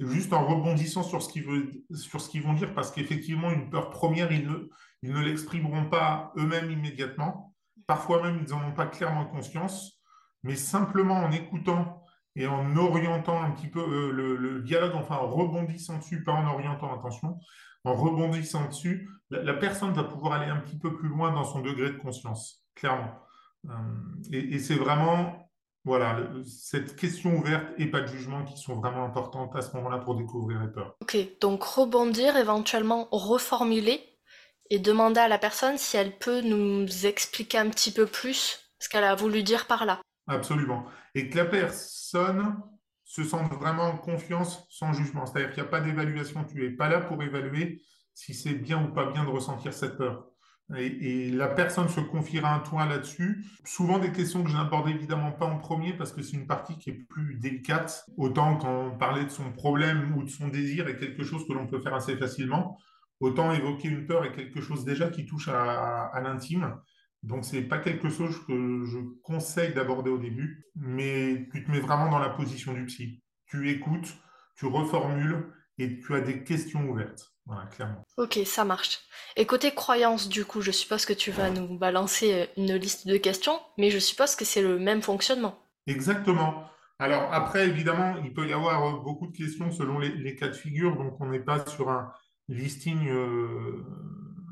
juste 0.09 0.33
en 0.33 0.45
rebondissant 0.45 1.05
sur 1.05 1.23
ce 1.23 1.29
qu'ils 1.29 2.43
vont 2.43 2.53
dire, 2.55 2.75
parce 2.75 2.91
qu'effectivement, 2.91 3.51
une 3.51 3.71
peur 3.71 3.91
première, 3.91 4.33
ils 4.33 4.47
ne, 4.47 4.69
ils 5.03 5.13
ne 5.13 5.21
l'exprimeront 5.21 5.89
pas 5.89 6.33
eux-mêmes 6.37 6.71
immédiatement. 6.71 7.55
Parfois 7.87 8.23
même, 8.23 8.43
ils 8.45 8.51
n'en 8.51 8.67
ont 8.67 8.73
pas 8.73 8.87
clairement 8.87 9.27
conscience, 9.27 10.01
mais 10.43 10.57
simplement 10.57 11.17
en 11.17 11.31
écoutant 11.31 12.04
et 12.37 12.47
en 12.47 12.77
orientant 12.77 13.43
un 13.43 13.51
petit 13.51 13.69
peu 13.69 13.81
euh, 13.81 14.11
le, 14.11 14.61
dialogue, 14.63 14.95
enfin 14.95 15.17
en 15.17 15.29
rebondissant 15.29 15.99
dessus, 15.99 16.23
pas 16.23 16.33
en 16.33 16.47
orientant, 16.47 16.93
attention, 16.99 17.39
en 17.85 17.95
rebondissant 17.95 18.67
dessus, 18.67 19.09
la, 19.31 19.55
personne 19.55 19.93
va 19.93 20.05
pouvoir 20.05 20.35
aller 20.35 20.51
un 20.51 20.59
petit 20.59 20.79
peu 20.79 20.95
plus 20.97 21.09
loin 21.09 21.33
dans 21.33 21.45
son 21.45 21.61
degré 21.61 21.91
de 21.91 21.99
conscience, 21.99 22.65
clairement. 22.75 23.15
Euh, 23.67 23.71
et, 24.33 24.55
et 24.55 24.59
c'est 24.59 24.77
vraiment 24.77 25.45
voilà, 25.85 26.19
cette 26.47 26.97
question 26.97 27.37
ouverte 27.37 27.67
et 27.77 27.87
pas 27.87 28.01
de 28.01 28.07
jugement 28.07 28.43
qui 28.45 28.57
sont 28.57 28.81
vraiment 28.81 29.05
importantes 29.05 29.55
à 29.55 29.61
ce 29.61 29.77
moment-là 29.77 29.99
pour 29.99 30.17
découvrir 30.17 30.61
les 30.61 30.69
peurs. 30.69 30.97
Ok, 31.03 31.17
donc 31.41 31.63
rebondir, 31.63 32.37
éventuellement 32.39 33.07
reformuler 33.13 34.01
et 34.71 34.79
demander 34.79 35.21
à 35.21 35.29
la 35.29 35.39
personne 35.39 35.77
si 35.77 35.99
elle 35.99 36.17
peut 36.17 36.41
nous 36.41 36.87
expliquer 37.05 37.59
un 37.59 37.69
petit 37.69 37.93
peu 37.93 38.07
plus 38.07 38.61
ce 38.79 38.89
qu'elle 38.89 39.05
a 39.05 39.15
voulu 39.15 39.43
dire 39.43 39.67
par 39.67 39.85
là. 39.85 40.01
Absolument. 40.27 40.87
Et 41.15 41.29
que 41.29 41.37
la 41.37 41.45
personne 41.45 42.57
se 43.05 43.23
sente 43.23 43.53
vraiment 43.53 43.85
en 43.85 43.97
confiance 43.99 44.67
sans 44.71 44.93
jugement. 44.93 45.27
C'est-à-dire 45.27 45.53
qu'il 45.53 45.63
n'y 45.63 45.69
a 45.69 45.71
pas 45.71 45.81
d'évaluation. 45.81 46.45
Tu 46.45 46.61
n'es 46.61 46.71
pas 46.71 46.89
là 46.89 47.01
pour 47.01 47.23
évaluer 47.23 47.83
si 48.15 48.33
c'est 48.33 48.55
bien 48.55 48.83
ou 48.83 48.93
pas 48.93 49.11
bien 49.11 49.25
de 49.25 49.31
ressentir 49.31 49.73
cette 49.75 49.99
peur. 49.99 50.27
Et, 50.77 51.31
la 51.31 51.49
personne 51.49 51.89
se 51.89 52.01
confiera 52.01 52.55
un 52.55 52.61
toi 52.61 52.87
là-dessus. 52.87 53.45
Souvent 53.65 53.99
des 53.99 54.13
questions 54.13 54.43
que 54.43 54.51
je 54.51 54.57
n'aborde 54.57 54.89
évidemment 54.89 55.33
pas 55.33 55.45
en 55.45 55.59
premier 55.59 55.93
parce 55.93 56.13
que 56.13 56.23
c'est 56.23 56.37
une 56.37 56.47
partie 56.47 56.79
qui 56.79 56.91
est 56.91 57.07
plus 57.09 57.37
délicate. 57.37 58.07
Autant 58.17 58.57
quand 58.57 58.91
parler 58.93 59.25
de 59.25 59.31
son 59.31 59.53
problème 59.53 60.15
ou 60.17 60.25
de 60.25 60.31
son 60.31 60.49
désir 60.49 60.89
est 60.89 60.97
quelque 60.97 61.23
chose 61.23 61.47
que 61.47 61.53
l'on 61.53 61.67
peut 61.67 61.81
faire 61.81 61.95
assez 61.95 62.17
facilement, 62.17 62.79
autant 63.21 63.53
évoquer 63.53 63.89
une 63.89 64.07
peur 64.07 64.25
est 64.25 64.33
quelque 64.33 64.63
chose 64.63 64.85
déjà 64.85 65.11
qui 65.11 65.27
touche 65.27 65.49
à, 65.49 66.19
l'intime. 66.23 66.77
Donc 67.25 67.45
c'est 67.45 67.63
pas 67.63 67.79
quelque 67.79 68.11
chose 68.11 68.39
que 68.47 68.85
je 68.85 68.99
conseille 69.23 69.73
d'aborder 69.73 70.11
au 70.11 70.19
début, 70.19 70.67
mais 70.77 71.49
tu 71.53 71.65
te 71.65 71.71
mets 71.71 71.81
vraiment 71.81 72.11
dans 72.11 72.19
la 72.19 72.29
position 72.29 72.75
du 72.75 72.85
psy. 72.85 73.23
Tu 73.47 73.71
écoutes, 73.71 74.15
tu 74.57 74.67
reformules 74.67 75.51
et 75.79 76.01
tu 76.01 76.15
as 76.15 76.21
des 76.21 76.45
questions 76.45 76.87
ouvertes. 76.89 77.33
Voilà, 77.47 77.67
clairement. 77.67 78.05
Ok, 78.19 78.39
ça 78.45 78.65
marche. 78.65 79.01
Et 79.37 79.47
côté 79.47 79.73
croyance, 79.73 80.29
du 80.29 80.45
coup, 80.45 80.61
je 80.61 80.71
suppose 80.71 81.07
que 81.07 81.13
tu 81.13 81.31
vas 81.31 81.51
nous 81.51 81.79
balancer 81.79 82.33
euh, 82.33 82.47
une 82.57 82.75
liste 82.75 83.07
de 83.07 83.17
questions, 83.17 83.59
mais 83.79 83.91
je 83.91 83.99
suppose 83.99 84.37
que 84.37 84.45
c'est 84.45 84.63
le 84.63 84.79
même 84.79 85.03
fonctionnement. 85.03 85.59
Exactement. 85.87 86.65
Alors 86.99 87.33
après, 87.33 87.67
évidemment, 87.67 88.17
il 88.25 88.33
peut 88.33 88.47
y 88.47 88.53
avoir 88.53 88.85
euh, 88.87 89.01
beaucoup 89.01 89.27
de 89.27 89.37
questions 89.37 89.71
selon 89.71 89.99
les, 89.99 90.37
cas 90.37 90.49
de 90.49 90.55
figure, 90.55 90.97
donc 90.97 91.21
on 91.21 91.27
n'est 91.27 91.41
pas 91.41 91.67
sur 91.67 91.91
un 91.91 92.13
listing, 92.49 93.09
euh, 93.09 93.83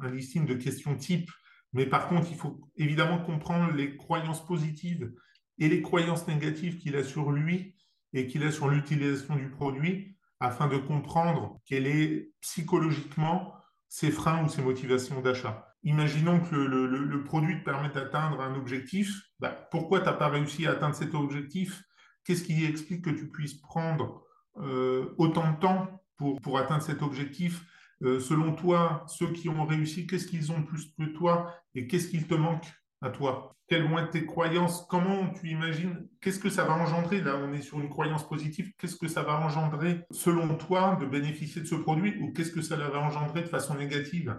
un 0.03 0.11
listing 0.11 0.47
de 0.47 0.55
questions 0.55 0.97
type, 0.97 1.31
mais 1.73 1.87
par 1.87 2.09
contre, 2.09 2.29
il 2.31 2.37
faut 2.37 2.61
évidemment 2.77 3.19
comprendre 3.19 3.73
les 3.73 3.97
croyances 3.97 4.45
positives 4.45 5.13
et 5.59 5.69
les 5.69 5.83
croyances 5.83 6.27
négatives 6.29 6.79
qu'il 6.79 6.97
a 6.97 7.05
sur 7.05 7.31
lui 7.31 7.77
et 8.13 8.27
qu'il 8.27 8.45
a 8.45 8.53
sur 8.53 8.69
l'utilisation 8.69 9.37
du 9.37 9.49
produit 9.49 10.17
afin 10.41 10.67
de 10.69 10.77
comprendre 10.77 11.61
quel 11.67 11.87
est 11.87 12.31
psychologiquement 12.41 13.55
ses 13.89 14.11
freins 14.11 14.45
ou 14.45 14.49
ses 14.49 14.63
motivations 14.63 15.21
d'achat. 15.21 15.69
Imaginons 15.85 16.41
que 16.41 16.55
le, 16.55 17.25
produit 17.25 17.59
te 17.59 17.65
permet 17.65 17.89
d'atteindre 17.89 18.41
un 18.41 18.55
objectif. 18.55 19.23
Bah, 19.41 19.69
pourquoi 19.71 20.01
tu 20.01 20.07
n'as 20.07 20.13
pas 20.13 20.29
réussi 20.29 20.67
à 20.67 20.73
atteindre 20.73 20.95
cet 20.95 21.15
objectif? 21.15 21.83
Qu'est-ce 22.25 22.45
qui 22.45 22.65
explique 22.65 23.05
que 23.05 23.11
tu 23.11 23.31
puisses 23.31 23.61
prendre 23.61 24.23
euh, 24.59 25.15
autant 25.19 25.51
de 25.51 25.59
temps 25.59 26.03
pour 26.17 26.59
atteindre 26.59 26.83
cet 26.83 27.03
objectif? 27.03 27.65
Euh, 28.03 28.21
Selon 28.21 28.55
toi, 28.55 29.05
ceux 29.09 29.33
qui 29.33 29.49
ont 29.49 29.65
réussi, 29.65 30.07
qu'est-ce 30.07 30.27
qu'ils 30.27 30.53
ont 30.53 30.63
plus 30.63 30.93
que 30.99 31.05
toi 31.05 31.55
et 31.75 31.87
qu'est-ce 31.87 32.09
qu'il 32.09 32.27
te 32.27 32.35
manque 32.35 32.67
à 33.01 33.11
toi? 33.11 33.55
Quelles 33.69 33.89
vont 33.89 33.99
être 33.99 34.11
tes 34.11 34.27
croyances? 34.27 34.87
Comment 34.89 35.29
tu 35.31 35.49
imagines 35.49 36.09
Qu'est-ce 36.21 36.39
que 36.39 36.51
ça 36.51 36.65
va 36.65 36.75
engendrer? 36.75 37.21
Là, 37.21 37.37
on 37.37 37.53
est 37.53 37.63
sur 37.63 37.81
une 37.81 37.89
croyance 37.89 38.29
positive. 38.29 38.73
Qu'est-ce 38.79 38.97
que 38.97 39.09
ça 39.09 39.23
va 39.23 39.39
engendrer, 39.41 40.05
selon 40.11 40.57
toi, 40.57 40.97
de 41.01 41.07
bénéficier 41.07 41.63
de 41.63 41.67
ce 41.67 41.77
produit 41.77 42.19
Ou 42.21 42.33
qu'est-ce 42.33 42.53
que 42.53 42.61
ça 42.61 42.77
va 42.77 42.99
engendrer 43.01 43.43
de 43.43 43.49
façon 43.49 43.75
négative? 43.77 44.39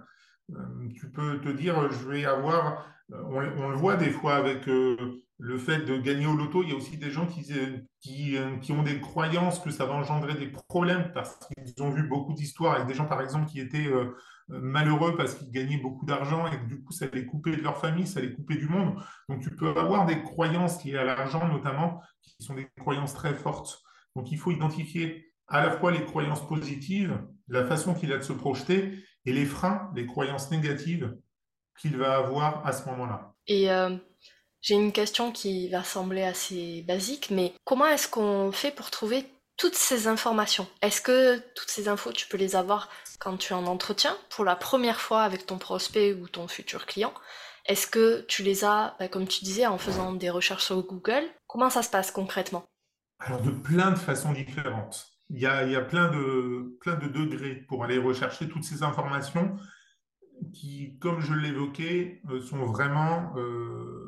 Euh, 0.52 0.56
Tu 0.96 1.10
peux 1.10 1.40
te 1.42 1.50
dire, 1.50 1.92
je 1.92 2.08
vais 2.08 2.26
avoir... 2.26 2.86
Euh, 3.12 3.24
on, 3.26 3.70
le 3.70 3.76
voit 3.76 3.98
des 3.98 4.12
fois 4.12 4.36
avec 4.36 4.68
le 5.40 5.58
fait 5.58 5.80
de 5.80 5.98
gagner 5.98 6.26
au 6.26 6.36
loto. 6.36 6.64
Il 6.64 6.70
y 6.70 6.72
a 6.72 6.76
aussi 6.76 6.98
des 6.98 7.12
gens 7.12 7.26
qui, 7.26 7.52
qui, 8.00 8.38
qui 8.62 8.72
ont 8.72 8.84
des 8.84 9.00
croyances 9.00 9.60
que 9.60 9.72
ça 9.72 9.86
va 9.86 9.94
engendrer 9.94 10.36
des 10.36 10.48
problèmes 10.48 11.12
parce 11.14 11.38
qu'ils 11.38 11.84
ont 11.84 11.90
vu 11.90 12.08
beaucoup 12.08 12.34
d'histoires 12.34 12.76
avec 12.76 12.88
des 12.88 12.94
gens, 12.94 13.06
par 13.06 13.22
exemple, 13.22 13.48
qui 13.48 13.60
étaient 13.60 13.88
euh, 13.88 14.16
malheureux 14.48 15.16
parce 15.16 15.36
qu'ils 15.36 15.52
gagnaient 15.52 15.78
beaucoup 15.78 16.06
d'argent 16.06 16.48
et 16.48 16.58
que 16.60 16.66
du 16.66 16.84
coup, 16.84 16.92
ça 16.92 17.08
les 17.12 17.26
coupait 17.26 17.56
de 17.56 17.62
leur 17.62 17.78
famille, 17.78 18.08
ça 18.08 18.22
les 18.22 18.34
coupait 18.34 18.58
du 18.58 18.68
monde. 18.68 18.96
Donc, 19.30 19.42
tu 19.42 19.56
peux 19.56 19.70
avoir 19.70 20.06
des 20.06 20.22
croyances 20.22 20.84
liées 20.84 20.98
à 20.98 21.04
l'argent, 21.04 21.48
notamment, 21.48 22.02
qui 22.22 22.36
sont 22.44 22.56
des 22.56 22.68
croyances 22.80 23.14
très 23.14 23.34
fortes. 23.34 23.82
Donc, 24.16 24.32
il 24.32 24.38
faut 24.38 24.52
identifier 24.52 25.34
à 25.48 25.66
la 25.66 25.72
fois 25.72 25.92
les 25.92 26.06
croyances 26.06 26.46
positives, 26.48 27.20
la 27.48 27.66
façon 27.66 27.94
qu'il 27.94 28.12
a 28.14 28.18
de 28.18 28.24
se 28.24 28.34
projeter, 28.34 29.04
et 29.26 29.34
les 29.34 29.46
freins, 29.46 29.92
les 29.96 30.06
croyances 30.06 30.52
négatives 30.52 31.16
qu'il 31.80 31.98
va 31.98 32.18
avoir 32.18 32.66
à 32.66 32.72
ce 32.72 32.88
moment-là. 32.90 33.34
Et 33.48 33.72
euh, 33.72 33.98
j'ai 34.64 34.76
une 34.76 34.94
question 34.94 35.32
qui 35.34 35.68
va 35.68 35.84
sembler 35.84 36.24
assez 36.24 36.84
basique, 36.88 37.30
mais 37.30 37.54
comment 37.66 37.86
est-ce 37.86 38.08
qu'on 38.08 38.52
fait 38.54 38.72
pour 38.72 38.90
trouver 38.92 39.26
toutes 39.58 39.76
ces 39.76 40.08
informations? 40.08 40.68
Est-ce 40.82 41.02
que 41.02 41.38
toutes 41.54 41.70
ces 41.70 41.90
infos, 41.90 42.14
tu 42.14 42.28
peux 42.28 42.38
les 42.38 42.56
avoir 42.56 42.90
quand 43.20 43.36
tu 43.36 43.52
es 43.52 43.56
en 43.56 43.68
entretien 43.68 44.18
pour 44.30 44.46
la 44.46 44.56
première 44.56 45.02
fois 45.02 45.24
avec 45.24 45.46
ton 45.46 45.58
prospect 45.58 46.14
ou 46.14 46.30
ton 46.30 46.48
futur 46.48 46.86
client? 46.86 47.14
Est-ce 47.66 47.88
que 47.88 48.26
tu 48.30 48.42
les 48.44 48.64
as, 48.64 48.96
bah, 49.00 49.10
comme 49.10 49.28
tu 49.28 49.44
disais, 49.44 49.68
en 49.68 49.78
faisant 49.78 50.14
des 50.14 50.30
recherches 50.30 50.66
sur 50.66 50.82
Google? 50.82 51.24
Comment 51.46 51.70
ça 51.70 51.82
se 51.82 51.90
passe 51.90 52.12
concrètement? 52.12 52.64
Alors, 53.20 53.42
de 53.42 53.52
plein 53.52 53.92
de 53.92 53.98
façons 53.98 54.32
différentes. 54.32 55.08
Il 55.30 55.40
y 55.40 55.46
a, 55.46 55.82
plein, 55.82 56.10
de, 56.10 56.78
plein 56.80 56.96
de 56.96 57.08
degrés 57.08 57.56
pour 57.68 57.84
aller 57.84 57.98
rechercher 57.98 58.48
toutes 58.48 58.64
ces 58.64 58.84
informations 58.84 59.58
qui, 60.54 60.98
comme 61.00 61.22
je 61.22 61.34
l'évoquais, 61.34 62.22
euh, 62.30 62.42
sont 62.42 62.66
vraiment 62.66 63.34
euh, 63.38 64.03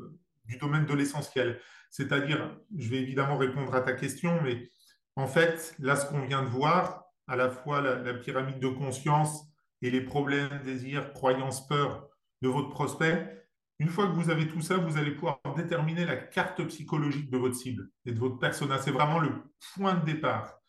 du 0.47 0.57
domaine 0.57 0.85
de 0.85 0.93
l'essentiel. 0.93 1.59
C'est-à-dire, 1.89 2.57
je 2.77 2.89
vais 2.89 2.97
évidemment 2.97 3.37
répondre 3.37 3.73
à 3.73 3.81
ta 3.81 3.93
question, 3.93 4.41
mais 4.43 4.69
en 5.15 5.27
fait, 5.27 5.75
là, 5.79 5.95
ce 5.95 6.05
qu'on 6.05 6.21
vient 6.21 6.43
de 6.43 6.49
voir, 6.49 7.05
à 7.27 7.35
la 7.35 7.49
fois 7.49 7.81
la, 7.81 8.13
pyramide 8.13 8.59
de 8.59 8.67
conscience 8.67 9.43
et 9.81 9.89
les 9.89 10.01
problèmes, 10.01 10.61
désirs, 10.63 11.13
croyances, 11.13 11.67
peurs 11.67 12.07
de 12.41 12.49
votre 12.49 12.69
prospect, 12.69 13.45
une 13.79 13.89
fois 13.89 14.07
que 14.07 14.13
vous 14.13 14.29
avez 14.29 14.47
tout 14.47 14.61
ça, 14.61 14.77
vous 14.77 14.97
allez 14.97 15.11
pouvoir 15.11 15.39
déterminer 15.55 16.05
la 16.05 16.15
carte 16.15 16.63
psychologique 16.67 17.29
de 17.29 17.37
votre 17.37 17.55
cible 17.55 17.89
et 18.05 18.11
de 18.11 18.19
votre 18.19 18.39
persona. 18.39 18.77
C'est 18.77 18.91
vraiment 18.91 19.19
le 19.19 19.31
point 19.73 19.95
de 19.95 20.05
départ. 20.05 20.59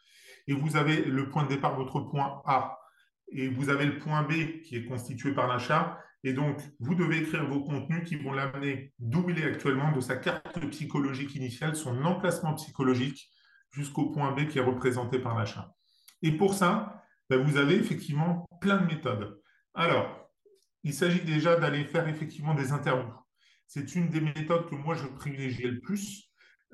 Et 0.48 0.52
vous 0.52 0.76
avez 0.76 1.04
le 1.04 1.28
point 1.28 1.44
de 1.44 1.48
départ, 1.48 1.76
votre 1.76 2.00
point 2.00 2.42
A. 2.46 2.78
Et 3.28 3.48
vous 3.48 3.68
avez 3.68 3.86
le 3.86 3.98
point 3.98 4.22
B 4.22 4.60
qui 4.62 4.76
est 4.76 4.84
constitué 4.84 5.32
par 5.32 5.46
l'achat. 5.48 5.98
Et 6.24 6.32
donc, 6.32 6.60
vous 6.80 6.94
devez 6.94 7.18
écrire 7.18 7.46
vos 7.46 7.62
contenus 7.62 8.04
qui 8.04 8.16
vont 8.16 8.32
l'amener 8.32 8.92
d'où 8.98 9.28
il 9.30 9.38
est 9.38 9.44
actuellement, 9.44 9.92
de 9.92 10.00
sa 10.00 10.16
carte 10.16 10.58
psychologique 10.70 11.34
initiale, 11.34 11.76
son 11.76 12.04
emplacement 12.04 12.54
psychologique, 12.54 13.30
jusqu'au 13.70 14.10
point 14.10 14.32
B 14.32 14.48
qui 14.48 14.58
est 14.58 14.62
représenté 14.62 15.18
par 15.18 15.38
l'achat. 15.38 15.74
Et 16.22 16.32
pour 16.32 16.54
ça, 16.54 17.02
ben, 17.28 17.42
vous 17.42 17.56
avez 17.56 17.74
effectivement 17.74 18.48
plein 18.60 18.78
de 18.78 18.86
méthodes. 18.86 19.40
Alors, 19.74 20.30
il 20.82 20.94
s'agit 20.94 21.22
déjà 21.22 21.56
d'aller 21.56 21.84
faire 21.84 22.08
effectivement 22.08 22.54
des 22.54 22.72
interviews. 22.72 23.12
C'est 23.66 23.94
une 23.96 24.08
des 24.08 24.20
méthodes 24.20 24.70
que 24.70 24.76
moi 24.76 24.94
je 24.94 25.06
privilégie 25.06 25.64
le 25.64 25.80
plus 25.80 26.25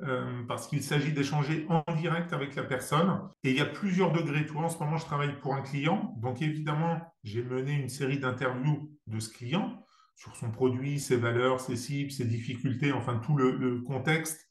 euh, 0.03 0.43
parce 0.49 0.69
qu'il 0.69 0.83
s'agit 0.83 1.13
d'échanger 1.13 1.67
en 1.69 1.85
direct 1.95 2.33
avec 2.33 2.55
la 2.55 2.65
personne. 2.65 3.21
Et 3.45 3.51
il 3.51 3.57
y 3.57 3.61
a 3.61 3.67
plusieurs 3.67 4.13
degrés. 4.13 4.47
Toi, 4.47 4.63
en 4.63 4.69
ce 4.69 4.79
moment, 4.79 4.97
je 4.97 5.05
travaille 5.05 5.39
pour 5.41 5.55
un 5.55 5.63
client. 5.63 6.15
Donc, 6.19 6.43
évidemment, 6.43 7.01
j'ai 7.25 7.43
mené 7.43 7.73
une 7.73 7.89
série 7.89 8.19
d'interviews 8.19 8.91
de 9.07 9.21
ce 9.21 9.31
client 9.31 9.85
sur 10.15 10.37
son 10.37 10.51
produit, 10.51 11.01
ses 11.01 11.17
valeurs, 11.17 11.61
ses 11.61 11.77
cibles, 11.77 12.11
ses 12.11 12.27
difficultés, 12.27 12.93
enfin 12.93 13.21
tout 13.25 13.37
le 13.37 13.81
contexte 13.81 14.49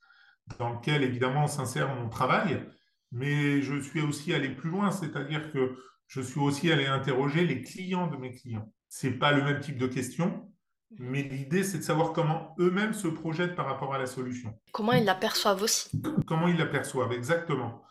dans 0.60 0.74
lequel 0.74 1.04
évidemment 1.04 1.48
s'insère 1.48 1.94
mon 1.96 2.10
travail, 2.10 2.66
mais 3.12 3.62
je 3.62 3.80
suis 3.80 4.02
aussi 4.02 4.34
allé 4.34 4.50
plus 4.50 4.70
loin, 4.70 4.92
c'est-à-dire 4.92 5.52
que 5.52 5.78
je 6.08 6.22
suis 6.22 6.40
aussi 6.40 6.72
allé 6.72 6.88
interroger 6.88 7.46
les 7.46 7.62
clients 7.62 8.08
de 8.08 8.18
mes 8.18 8.32
clients. 8.32 8.72
Ce 8.90 9.08
n'est 9.08 9.14
pas 9.14 9.32
le 9.32 9.44
même 9.44 9.60
type 9.60 9.78
de 9.78 9.88
question, 9.88 10.51
mais 11.00 11.24
l'idée, 11.24 11.64
c'est 11.64 11.80
de 11.80 11.84
savoir 11.84 12.14
comment 12.14 12.56
eux-mêmes 12.60 12.94
se 12.94 13.08
projettent 13.08 13.56
par 13.56 13.66
rapport 13.66 13.94
à 13.94 13.98
la 13.98 14.08
solution. 14.08 14.58
Comment 14.72 14.94
ils 14.94 15.06
l'aperçoivent 15.06 15.62
aussi. 15.62 15.90
Comment 16.28 16.48
ils 16.48 16.58
l'aperçoivent, 16.58 17.14
exactement. 17.14 17.84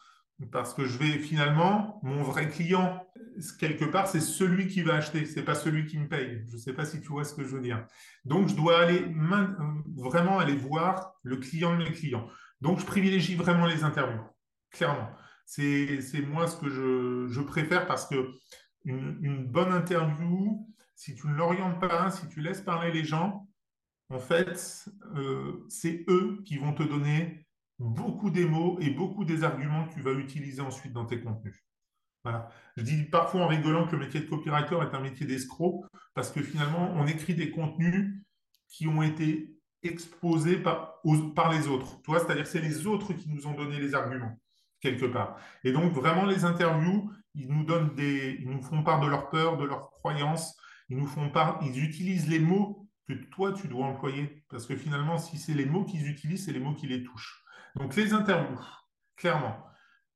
Parce 0.52 0.72
que 0.72 0.86
je 0.86 0.96
vais 0.98 1.18
finalement, 1.18 2.00
mon 2.02 2.22
vrai 2.22 2.48
client, 2.48 3.06
quelque 3.58 3.84
part, 3.84 4.08
c'est 4.08 4.20
celui 4.20 4.68
qui 4.68 4.82
va 4.82 4.94
acheter, 4.94 5.26
c'est 5.26 5.42
pas 5.42 5.54
celui 5.54 5.86
qui 5.86 5.98
me 5.98 6.08
paye. 6.08 6.44
Je 6.48 6.54
ne 6.54 6.58
sais 6.58 6.72
pas 6.72 6.84
si 6.84 7.00
tu 7.00 7.08
vois 7.08 7.24
ce 7.24 7.34
que 7.34 7.44
je 7.44 7.48
veux 7.48 7.60
dire. 7.60 7.86
Donc, 8.24 8.48
je 8.48 8.54
dois 8.54 8.80
aller 8.80 9.04
vraiment 9.96 10.38
aller 10.38 10.56
voir 10.56 11.14
le 11.22 11.36
client 11.36 11.76
de 11.76 11.84
mes 11.84 11.92
clients. 11.92 12.26
Donc, 12.60 12.80
je 12.80 12.86
privilégie 12.86 13.34
vraiment 13.34 13.66
les 13.66 13.84
interviews, 13.84 14.22
clairement. 14.70 15.10
c'est 15.44 16.00
moi 16.26 16.46
ce 16.46 16.56
que 16.56 16.68
je, 16.68 17.40
préfère 17.40 17.86
parce 17.86 18.06
que 18.06 18.30
une, 18.84 19.46
bonne 19.46 19.72
interview, 19.72 20.66
si 21.00 21.14
tu 21.14 21.28
ne 21.28 21.34
l'orientes 21.34 21.80
pas, 21.80 22.10
si 22.10 22.28
tu 22.28 22.42
laisses 22.42 22.60
parler 22.60 22.92
les 22.92 23.04
gens, 23.04 23.48
en 24.10 24.18
fait, 24.18 24.86
euh, 25.16 25.64
c'est 25.66 26.04
eux 26.08 26.42
qui 26.44 26.58
vont 26.58 26.74
te 26.74 26.82
donner 26.82 27.46
beaucoup 27.78 28.28
des 28.28 28.44
mots 28.44 28.78
et 28.80 28.90
beaucoup 28.90 29.24
des 29.24 29.42
arguments 29.42 29.88
que 29.88 29.94
tu 29.94 30.02
vas 30.02 30.12
utiliser 30.12 30.60
ensuite 30.60 30.92
dans 30.92 31.06
tes 31.06 31.22
contenus. 31.22 31.64
Je 32.76 32.82
dis 32.82 33.04
parfois 33.04 33.44
en 33.44 33.46
rigolant 33.46 33.86
que 33.86 33.96
le 33.96 34.00
métier 34.04 34.20
de 34.20 34.26
copywriter 34.26 34.76
est 34.82 34.94
un 34.94 35.00
métier 35.00 35.24
d'escroc 35.24 35.86
parce 36.12 36.30
que 36.30 36.42
finalement, 36.42 36.92
on 36.94 37.06
écrit 37.06 37.34
des 37.34 37.50
contenus 37.50 38.22
qui 38.68 38.86
ont 38.86 39.02
été 39.02 39.56
exposés 39.82 40.58
par, 40.58 41.00
les 41.50 41.66
autres. 41.66 41.98
C'est-à-dire 42.06 42.46
c'est 42.46 42.60
les 42.60 42.86
autres 42.86 43.14
qui 43.14 43.30
nous 43.30 43.46
ont 43.46 43.54
donné 43.54 43.80
les 43.80 43.94
arguments, 43.94 44.38
quelque 44.80 45.06
part. 45.06 45.38
Et 45.64 45.72
donc, 45.72 45.94
vraiment, 45.94 46.26
les 46.26 46.44
interviews, 46.44 47.10
ils 47.34 47.48
nous 47.48 47.64
donnent 47.64 47.94
des, 47.94 48.36
ils 48.38 48.50
nous 48.50 48.60
font 48.60 48.82
part 48.82 49.00
de 49.00 49.06
leur 49.06 49.30
peur, 49.30 49.56
de 49.56 49.64
leurs 49.64 49.92
croyances, 49.92 50.60
ils 50.90 50.96
nous 50.96 51.06
font 51.06 51.30
part, 51.30 51.60
ils 51.62 51.82
utilisent 51.82 52.28
les 52.28 52.40
mots 52.40 52.88
que 53.08 53.14
toi, 53.30 53.52
tu 53.52 53.68
dois 53.68 53.86
employer. 53.86 54.44
Parce 54.48 54.66
que 54.66 54.76
finalement, 54.76 55.18
si 55.18 55.38
c'est 55.38 55.54
les 55.54 55.64
mots 55.64 55.84
qu'ils 55.84 56.08
utilisent, 56.08 56.44
c'est 56.44 56.52
les 56.52 56.60
mots 56.60 56.74
qui 56.74 56.88
les 56.88 57.04
touchent. 57.04 57.44
Donc, 57.76 57.94
les 57.94 58.12
interviews, 58.12 58.58
clairement. 59.16 59.64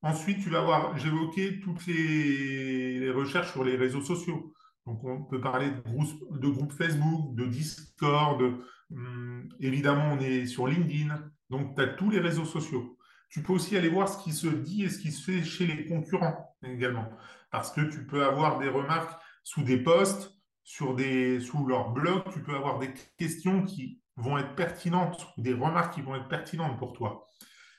Ensuite, 0.02 0.42
tu 0.42 0.50
vas 0.50 0.62
voir, 0.62 0.98
j'évoquais 0.98 1.60
toutes 1.62 1.86
les, 1.86 3.10
recherches 3.10 3.52
sur 3.52 3.64
les 3.64 3.76
réseaux 3.76 4.02
sociaux. 4.02 4.52
Donc, 4.84 5.02
on 5.04 5.22
peut 5.22 5.40
parler 5.40 5.70
de 5.70 6.48
groupes, 6.48 6.72
Facebook, 6.72 7.36
de 7.36 7.46
Discord. 7.46 8.42
Hum, 8.90 9.48
évidemment, 9.60 10.12
on 10.12 10.20
est 10.20 10.46
sur 10.46 10.66
LinkedIn. 10.66 11.30
Donc, 11.50 11.76
tu 11.76 11.82
as 11.82 11.86
tous 11.86 12.10
les 12.10 12.18
réseaux 12.18 12.44
sociaux. 12.44 12.98
Tu 13.28 13.42
peux 13.42 13.52
aussi 13.52 13.76
aller 13.76 13.88
voir 13.88 14.08
ce 14.08 14.22
qui 14.22 14.32
se 14.32 14.48
dit 14.48 14.84
et 14.84 14.88
ce 14.88 14.98
qui 14.98 15.12
se 15.12 15.24
fait 15.24 15.42
chez 15.44 15.66
les 15.66 15.86
concurrents 15.86 16.56
également. 16.62 17.08
Parce 17.50 17.70
que 17.70 17.80
tu 17.80 18.06
peux 18.06 18.24
avoir 18.24 18.58
des 18.58 18.68
remarques 18.68 19.20
sous 19.44 19.62
des 19.62 19.78
posts, 19.78 20.33
sur 20.64 20.94
des, 20.94 21.40
sous 21.40 21.66
leur 21.66 21.90
blog. 21.90 22.22
Tu 22.32 22.42
peux 22.42 22.56
avoir 22.56 22.78
des 22.78 22.92
questions 23.16 23.62
qui 23.62 24.00
vont 24.16 24.38
être 24.38 24.54
pertinentes, 24.54 25.28
des 25.36 25.52
remarques 25.52 25.94
qui 25.94 26.02
vont 26.02 26.16
être 26.16 26.28
pertinentes 26.28 26.78
pour 26.78 26.92
toi. 26.92 27.26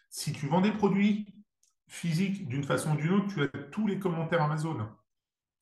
Si 0.09 0.31
tu 0.31 0.47
vends 0.47 0.61
des 0.61 0.71
produits 0.71 1.25
physiques 1.87 2.47
d'une 2.47 2.63
façon 2.63 2.93
ou 2.93 2.95
d'une 2.95 3.11
autre, 3.11 3.27
tu 3.33 3.41
as 3.41 3.47
tous 3.47 3.87
les 3.87 3.99
commentaires 3.99 4.41
Amazon 4.41 4.87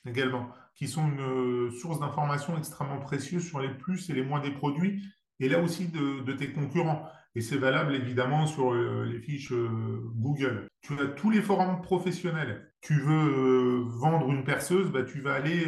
également, 0.05 0.49
qui 0.75 0.87
sont 0.87 1.07
une 1.07 1.21
euh, 1.21 1.71
source 1.71 1.99
d'informations 1.99 2.57
extrêmement 2.57 2.99
précieuse 2.99 3.47
sur 3.47 3.59
les 3.59 3.69
plus 3.69 4.09
et 4.09 4.13
les 4.13 4.23
moins 4.23 4.41
des 4.41 4.51
produits, 4.51 5.01
et 5.39 5.47
là 5.47 5.59
aussi 5.59 5.87
de, 5.87 6.33
tes 6.33 6.51
concurrents. 6.51 7.07
Et 7.35 7.41
c'est 7.41 7.57
valable 7.57 7.95
évidemment 7.95 8.45
sur 8.45 8.73
euh, 8.73 9.05
les 9.05 9.19
fiches 9.19 9.51
euh, 9.51 10.01
Google. 10.15 10.67
Tu 10.81 10.93
as 10.99 11.07
tous 11.07 11.31
les 11.31 11.41
forums 11.41 11.81
professionnels. 11.81 12.73
Tu 12.81 12.99
veux 12.99 13.85
vendre 13.87 14.29
une 14.31 14.43
perceuse, 14.43 14.91
bah, 14.91 15.03
tu 15.03 15.21
vas 15.21 15.33
aller 15.33 15.65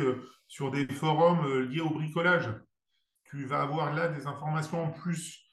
sur 0.47 0.71
des 0.71 0.87
forums 0.87 1.61
liés 1.63 1.81
au 1.81 1.89
bricolage. 1.89 2.49
Tu 3.25 3.45
vas 3.45 3.61
avoir 3.61 3.93
là 3.93 4.07
des 4.07 4.27
informations 4.27 4.83
en 4.83 4.91
plus 4.91 5.45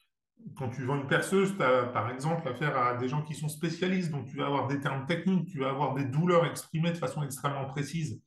quand 0.57 0.69
tu 0.69 0.85
vends 0.85 0.97
une 0.97 1.07
perceuse, 1.07 1.57
tu 1.57 1.63
as 1.63 1.85
par 1.85 2.11
exemple 2.11 2.49
affaire 2.49 2.77
à 2.77 2.97
des 2.97 3.09
gens 3.09 3.23
qui 3.23 3.35
sont 3.35 3.49
spécialistes, 3.49 4.11
donc 4.11 4.27
tu 4.27 4.37
vas 4.37 4.47
avoir 4.47 4.67
des 4.69 4.81
termes 4.81 5.07
techniques, 5.07 5.49
tu 5.49 5.59
vas 5.61 5.71
avoir 5.71 5.95
des 5.95 6.05
douleurs 6.05 6.47
exprimées 6.47 6.91
de 6.91 6.97
façon 6.97 7.23
extrêmement 7.23 7.67
précise. 7.67 8.21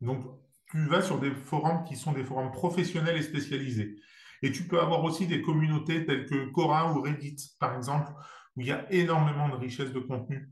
Donc 0.00 0.24
tu 0.70 0.86
vas 0.86 1.02
sur 1.02 1.18
des 1.18 1.34
forums 1.34 1.84
qui 1.84 1.96
sont 1.96 2.12
des 2.12 2.24
forums 2.24 2.50
professionnels 2.50 3.16
et 3.16 3.22
spécialisés. 3.22 3.96
Et 4.42 4.52
tu 4.52 4.66
peux 4.66 4.80
avoir 4.80 5.04
aussi 5.04 5.26
des 5.26 5.42
communautés 5.42 6.06
telles 6.06 6.26
que 6.26 6.50
Cora 6.50 6.92
ou 6.92 7.02
Reddit, 7.02 7.36
par 7.58 7.76
exemple, 7.76 8.12
où 8.56 8.62
il 8.62 8.68
y 8.68 8.72
a 8.72 8.90
énormément 8.90 9.48
de 9.48 9.56
richesses 9.56 9.92
de 9.92 10.00
contenu 10.00 10.48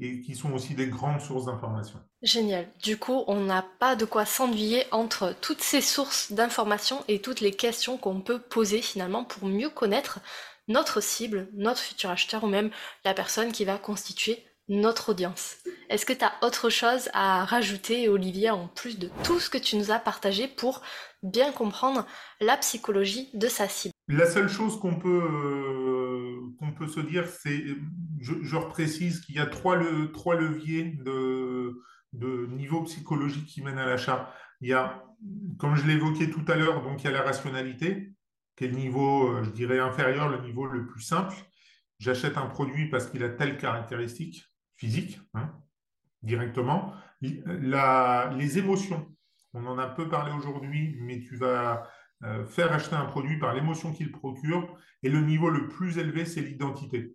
et 0.00 0.20
qui 0.20 0.34
sont 0.34 0.52
aussi 0.52 0.74
des 0.74 0.88
grandes 0.88 1.20
sources 1.20 1.46
d'informations. 1.46 2.00
Génial. 2.22 2.68
Du 2.82 2.98
coup, 2.98 3.24
on 3.26 3.40
n'a 3.40 3.64
pas 3.78 3.96
de 3.96 4.04
quoi 4.04 4.24
s'ennuyer 4.24 4.84
entre 4.90 5.34
toutes 5.40 5.62
ces 5.62 5.80
sources 5.80 6.32
d'informations 6.32 7.04
et 7.08 7.20
toutes 7.20 7.40
les 7.40 7.52
questions 7.52 7.96
qu'on 7.96 8.20
peut 8.20 8.38
poser 8.38 8.82
finalement 8.82 9.24
pour 9.24 9.48
mieux 9.48 9.70
connaître 9.70 10.20
notre 10.68 11.00
cible, 11.00 11.48
notre 11.54 11.80
futur 11.80 12.10
acheteur 12.10 12.44
ou 12.44 12.48
même 12.48 12.70
la 13.04 13.14
personne 13.14 13.52
qui 13.52 13.64
va 13.64 13.78
constituer 13.78 14.44
notre 14.68 15.10
audience. 15.10 15.58
Est-ce 15.88 16.04
que 16.04 16.12
tu 16.12 16.24
as 16.24 16.32
autre 16.42 16.70
chose 16.70 17.08
à 17.12 17.44
rajouter, 17.44 18.08
Olivier, 18.08 18.50
en 18.50 18.66
plus 18.66 18.98
de 18.98 19.08
tout 19.22 19.38
ce 19.38 19.48
que 19.48 19.58
tu 19.58 19.76
nous 19.76 19.92
as 19.92 20.00
partagé 20.00 20.48
pour 20.48 20.82
bien 21.22 21.52
comprendre 21.52 22.04
la 22.40 22.56
psychologie 22.56 23.30
de 23.34 23.46
sa 23.46 23.68
cible? 23.68 23.94
La 24.08 24.28
seule 24.28 24.48
chose 24.48 24.78
qu'on 24.80 24.96
peut 24.96 25.22
euh, 25.22 25.85
qu'on 26.58 26.72
peut 26.72 26.86
se 26.86 27.00
dire, 27.00 27.26
c'est, 27.26 27.64
je, 28.20 28.34
je 28.42 28.56
reprécise 28.56 29.20
qu'il 29.20 29.36
y 29.36 29.38
a 29.38 29.46
trois, 29.46 29.76
le, 29.76 30.12
trois 30.12 30.36
leviers 30.36 30.84
de, 31.04 31.82
de 32.12 32.46
niveau 32.46 32.82
psychologique 32.82 33.46
qui 33.46 33.62
mènent 33.62 33.78
à 33.78 33.86
l'achat. 33.86 34.32
Il 34.60 34.68
y 34.68 34.72
a, 34.72 35.04
comme 35.58 35.76
je 35.76 35.86
l'évoquais 35.86 36.30
tout 36.30 36.44
à 36.48 36.56
l'heure, 36.56 36.82
donc 36.82 37.02
il 37.02 37.06
y 37.06 37.08
a 37.08 37.12
la 37.12 37.22
rationalité, 37.22 38.12
qui 38.56 38.64
est 38.64 38.68
le 38.68 38.76
niveau, 38.76 39.28
euh, 39.28 39.44
je 39.44 39.50
dirais, 39.50 39.78
inférieur, 39.78 40.28
le 40.28 40.40
niveau 40.40 40.66
le 40.66 40.86
plus 40.86 41.02
simple. 41.02 41.36
J'achète 41.98 42.36
un 42.36 42.46
produit 42.46 42.88
parce 42.88 43.06
qu'il 43.06 43.22
a 43.22 43.28
telle 43.28 43.58
caractéristique 43.58 44.44
physique, 44.76 45.20
hein, 45.34 45.52
directement. 46.22 46.92
La, 47.46 48.32
les 48.36 48.58
émotions, 48.58 49.06
on 49.54 49.64
en 49.66 49.78
a 49.78 49.86
peu 49.86 50.08
parlé 50.08 50.32
aujourd'hui, 50.32 50.96
mais 51.00 51.20
tu 51.20 51.36
vas 51.36 51.88
euh, 52.24 52.44
faire 52.46 52.72
acheter 52.72 52.96
un 52.96 53.04
produit 53.04 53.38
par 53.38 53.54
l'émotion 53.54 53.92
qu'il 53.92 54.10
procure. 54.10 54.76
Et 55.02 55.08
le 55.08 55.20
niveau 55.20 55.50
le 55.50 55.68
plus 55.68 55.98
élevé, 55.98 56.24
c'est 56.24 56.40
l'identité. 56.40 57.14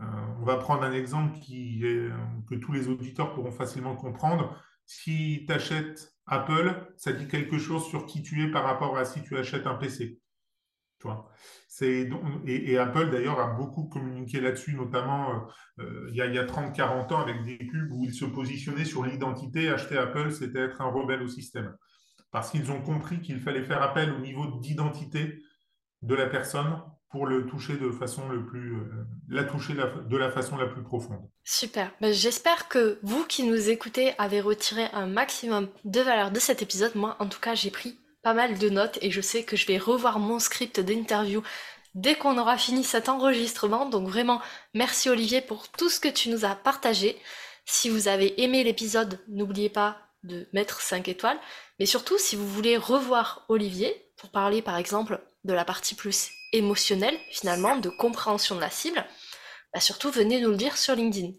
Euh, 0.00 0.04
on 0.40 0.44
va 0.44 0.56
prendre 0.56 0.82
un 0.82 0.92
exemple 0.92 1.38
qui 1.40 1.84
est, 1.86 2.08
que 2.48 2.54
tous 2.54 2.72
les 2.72 2.88
auditeurs 2.88 3.34
pourront 3.34 3.52
facilement 3.52 3.94
comprendre. 3.94 4.60
Si 4.86 5.44
tu 5.46 5.52
achètes 5.52 6.12
Apple, 6.26 6.92
ça 6.96 7.12
dit 7.12 7.28
quelque 7.28 7.58
chose 7.58 7.86
sur 7.86 8.06
qui 8.06 8.22
tu 8.22 8.42
es 8.42 8.50
par 8.50 8.64
rapport 8.64 8.96
à 8.96 9.04
si 9.04 9.22
tu 9.22 9.36
achètes 9.36 9.66
un 9.66 9.74
PC. 9.74 10.18
Et, 11.80 12.78
Apple, 12.78 13.10
d'ailleurs, 13.10 13.40
a 13.40 13.54
beaucoup 13.54 13.84
communiqué 13.88 14.40
là-dessus, 14.40 14.74
notamment 14.74 15.48
euh, 15.80 16.08
il 16.10 16.16
y 16.16 16.20
a, 16.20 16.26
a 16.26 16.44
30-40 16.44 17.12
ans 17.12 17.20
avec 17.20 17.44
des 17.44 17.56
pubs 17.56 17.90
où 17.90 18.04
ils 18.04 18.14
se 18.14 18.24
positionnaient 18.24 18.84
sur 18.84 19.04
l'identité. 19.04 19.68
Acheter 19.68 19.98
Apple, 19.98 20.30
c'était 20.30 20.60
être 20.60 20.80
un 20.80 20.90
rebelle 20.90 21.22
au 21.22 21.28
système 21.28 21.76
parce 22.32 22.50
qu'ils 22.50 22.72
ont 22.72 22.80
compris 22.80 23.20
qu'il 23.20 23.40
fallait 23.40 23.62
faire 23.62 23.82
appel 23.82 24.10
au 24.10 24.18
niveau 24.18 24.58
d'identité 24.60 25.42
de 26.02 26.14
la 26.14 26.26
personne 26.26 26.82
pour 27.10 27.26
le 27.26 27.46
toucher 27.46 27.76
de 27.76 27.90
façon 27.90 28.26
le 28.30 28.44
plus, 28.46 28.74
euh, 28.74 29.06
la 29.28 29.44
toucher 29.44 29.74
de 29.74 30.16
la 30.16 30.30
façon 30.30 30.56
la 30.56 30.66
plus 30.66 30.82
profonde. 30.82 31.20
Super. 31.44 31.92
Ben, 32.00 32.12
j'espère 32.12 32.68
que 32.68 32.98
vous 33.02 33.24
qui 33.26 33.44
nous 33.44 33.68
écoutez 33.68 34.14
avez 34.18 34.40
retiré 34.40 34.86
un 34.94 35.06
maximum 35.06 35.68
de 35.84 36.00
valeur 36.00 36.30
de 36.30 36.40
cet 36.40 36.62
épisode. 36.62 36.94
Moi, 36.94 37.14
en 37.18 37.26
tout 37.26 37.38
cas, 37.38 37.54
j'ai 37.54 37.70
pris 37.70 37.98
pas 38.22 38.32
mal 38.32 38.58
de 38.58 38.68
notes 38.70 38.98
et 39.02 39.10
je 39.10 39.20
sais 39.20 39.44
que 39.44 39.56
je 39.56 39.66
vais 39.66 39.76
revoir 39.76 40.18
mon 40.18 40.38
script 40.38 40.80
d'interview 40.80 41.42
dès 41.94 42.14
qu'on 42.14 42.38
aura 42.38 42.56
fini 42.56 42.82
cet 42.82 43.10
enregistrement. 43.10 43.86
Donc 43.86 44.08
vraiment, 44.08 44.40
merci 44.72 45.10
Olivier 45.10 45.42
pour 45.42 45.68
tout 45.68 45.90
ce 45.90 46.00
que 46.00 46.08
tu 46.08 46.30
nous 46.30 46.46
as 46.46 46.54
partagé. 46.54 47.18
Si 47.66 47.90
vous 47.90 48.08
avez 48.08 48.42
aimé 48.42 48.64
l'épisode, 48.64 49.20
n'oubliez 49.28 49.68
pas 49.68 49.98
de 50.24 50.48
mettre 50.52 50.80
5 50.80 51.08
étoiles. 51.08 51.38
Mais 51.78 51.86
surtout, 51.86 52.18
si 52.18 52.36
vous 52.36 52.48
voulez 52.48 52.76
revoir 52.76 53.44
Olivier, 53.48 53.94
pour 54.16 54.30
parler 54.30 54.62
par 54.62 54.76
exemple 54.76 55.20
de 55.44 55.52
la 55.52 55.64
partie 55.64 55.94
plus 55.94 56.30
émotionnelle, 56.52 57.16
finalement, 57.30 57.76
de 57.76 57.88
compréhension 57.88 58.54
de 58.54 58.60
la 58.60 58.70
cible, 58.70 59.04
bah 59.72 59.80
surtout 59.80 60.10
venez 60.10 60.40
nous 60.40 60.50
le 60.50 60.56
dire 60.56 60.76
sur 60.76 60.94
LinkedIn. 60.94 61.32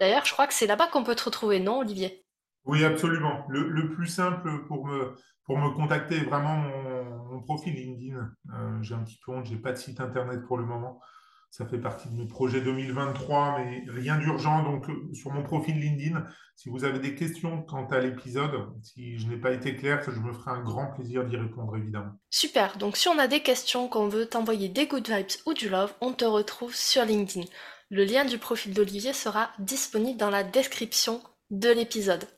D'ailleurs, 0.00 0.24
je 0.24 0.32
crois 0.32 0.46
que 0.46 0.54
c'est 0.54 0.66
là-bas 0.66 0.88
qu'on 0.88 1.04
peut 1.04 1.14
te 1.14 1.24
retrouver, 1.24 1.60
non, 1.60 1.78
Olivier? 1.78 2.24
Oui, 2.64 2.84
absolument. 2.84 3.46
Le, 3.48 3.90
plus 3.90 4.06
simple 4.06 4.66
pour 4.66 4.86
me, 4.86 5.74
contacter 5.74 6.16
est 6.16 6.24
vraiment 6.24 6.56
mon, 6.56 7.42
profil 7.42 7.74
LinkedIn. 7.74 8.16
Euh, 8.18 8.82
j'ai 8.82 8.94
un 8.94 9.04
petit 9.04 9.18
peu 9.24 9.32
honte, 9.32 9.46
j'ai 9.46 9.56
pas 9.56 9.72
de 9.72 9.78
site 9.78 10.00
internet 10.00 10.44
pour 10.46 10.58
le 10.58 10.64
moment. 10.64 11.00
Ça 11.50 11.66
fait 11.66 11.78
partie 11.78 12.08
de 12.08 12.14
mes 12.14 12.26
projets 12.26 12.60
2023, 12.60 13.58
mais 13.58 13.84
rien 13.88 14.18
d'urgent. 14.18 14.62
Donc, 14.62 14.88
euh, 14.90 15.12
sur 15.14 15.32
mon 15.32 15.42
profil 15.42 15.80
LinkedIn, 15.80 16.24
si 16.56 16.68
vous 16.68 16.84
avez 16.84 16.98
des 16.98 17.14
questions 17.14 17.62
quant 17.62 17.86
à 17.86 18.00
l'épisode, 18.00 18.52
si 18.82 19.18
je 19.18 19.26
n'ai 19.28 19.38
pas 19.38 19.52
été 19.52 19.74
clair, 19.74 20.02
je 20.04 20.20
me 20.20 20.32
ferai 20.32 20.50
un 20.50 20.62
grand 20.62 20.92
plaisir 20.92 21.24
d'y 21.24 21.36
répondre, 21.36 21.76
évidemment. 21.76 22.12
Super. 22.30 22.76
Donc, 22.76 22.96
si 22.96 23.08
on 23.08 23.18
a 23.18 23.28
des 23.28 23.40
questions, 23.40 23.88
qu'on 23.88 24.08
veut 24.08 24.26
t'envoyer 24.26 24.68
des 24.68 24.86
good 24.86 25.08
vibes 25.08 25.26
ou 25.46 25.54
du 25.54 25.68
love, 25.68 25.94
on 26.00 26.12
te 26.12 26.24
retrouve 26.24 26.74
sur 26.74 27.04
LinkedIn. 27.04 27.46
Le 27.90 28.04
lien 28.04 28.26
du 28.26 28.36
profil 28.36 28.74
d'Olivier 28.74 29.14
sera 29.14 29.50
disponible 29.58 30.18
dans 30.18 30.30
la 30.30 30.44
description 30.44 31.22
de 31.50 31.70
l'épisode. 31.70 32.28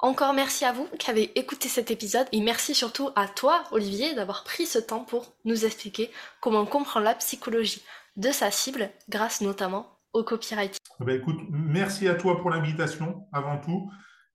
Encore 0.00 0.32
merci 0.32 0.64
à 0.64 0.72
vous 0.72 0.86
qui 0.98 1.10
avez 1.10 1.36
écouté 1.36 1.68
cet 1.68 1.90
épisode 1.90 2.28
et 2.30 2.40
merci 2.40 2.72
surtout 2.72 3.10
à 3.16 3.26
toi, 3.26 3.64
Olivier, 3.72 4.14
d'avoir 4.14 4.44
pris 4.44 4.64
ce 4.64 4.78
temps 4.78 5.04
pour 5.04 5.32
nous 5.44 5.64
expliquer 5.64 6.12
comment 6.40 6.64
comprendre 6.66 7.04
la 7.04 7.16
psychologie 7.16 7.82
de 8.18 8.30
sa 8.30 8.50
cible 8.50 8.90
grâce 9.08 9.40
notamment 9.40 9.98
au 10.12 10.22
copywriting. 10.22 10.78
Eh 11.00 11.04
ben, 11.04 11.16
écoute, 11.16 11.38
merci 11.50 12.08
à 12.08 12.14
toi 12.14 12.38
pour 12.40 12.50
l'invitation 12.50 13.26
avant 13.32 13.58
tout 13.58 13.90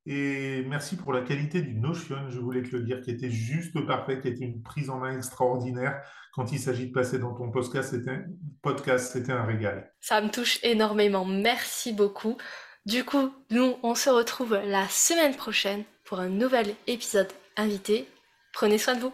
et 0.05 0.65
merci 0.67 0.97
pour 0.97 1.13
la 1.13 1.21
qualité 1.21 1.61
du 1.61 1.75
Notion, 1.75 2.29
je 2.29 2.39
voulais 2.39 2.61
te 2.61 2.75
le 2.75 2.83
dire, 2.83 2.99
qui 3.01 3.11
était 3.11 3.29
juste 3.29 3.79
parfait, 3.85 4.19
qui 4.19 4.27
était 4.27 4.43
une 4.43 4.61
prise 4.61 4.89
en 4.89 4.97
main 4.97 5.15
extraordinaire. 5.15 6.01
Quand 6.33 6.51
il 6.51 6.59
s'agit 6.59 6.87
de 6.87 6.91
passer 6.91 7.19
dans 7.19 7.33
ton 7.33 7.51
podcast, 7.51 7.91
c'était 7.91 8.19
podcast, 8.61 9.13
c'était 9.13 9.31
un 9.31 9.45
régal. 9.45 9.93
Ça 10.01 10.19
me 10.19 10.29
touche 10.29 10.59
énormément. 10.63 11.23
Merci 11.23 11.93
beaucoup. 11.93 12.37
Du 12.85 13.05
coup, 13.05 13.33
nous, 13.49 13.77
on 13.81 13.95
se 13.95 14.09
retrouve 14.09 14.59
la 14.65 14.89
semaine 14.89 15.35
prochaine 15.35 15.83
pour 16.03 16.19
un 16.19 16.29
nouvel 16.29 16.75
épisode 16.87 17.29
invité. 17.55 18.09
Prenez 18.51 18.77
soin 18.77 18.95
de 18.95 19.01
vous. 19.01 19.13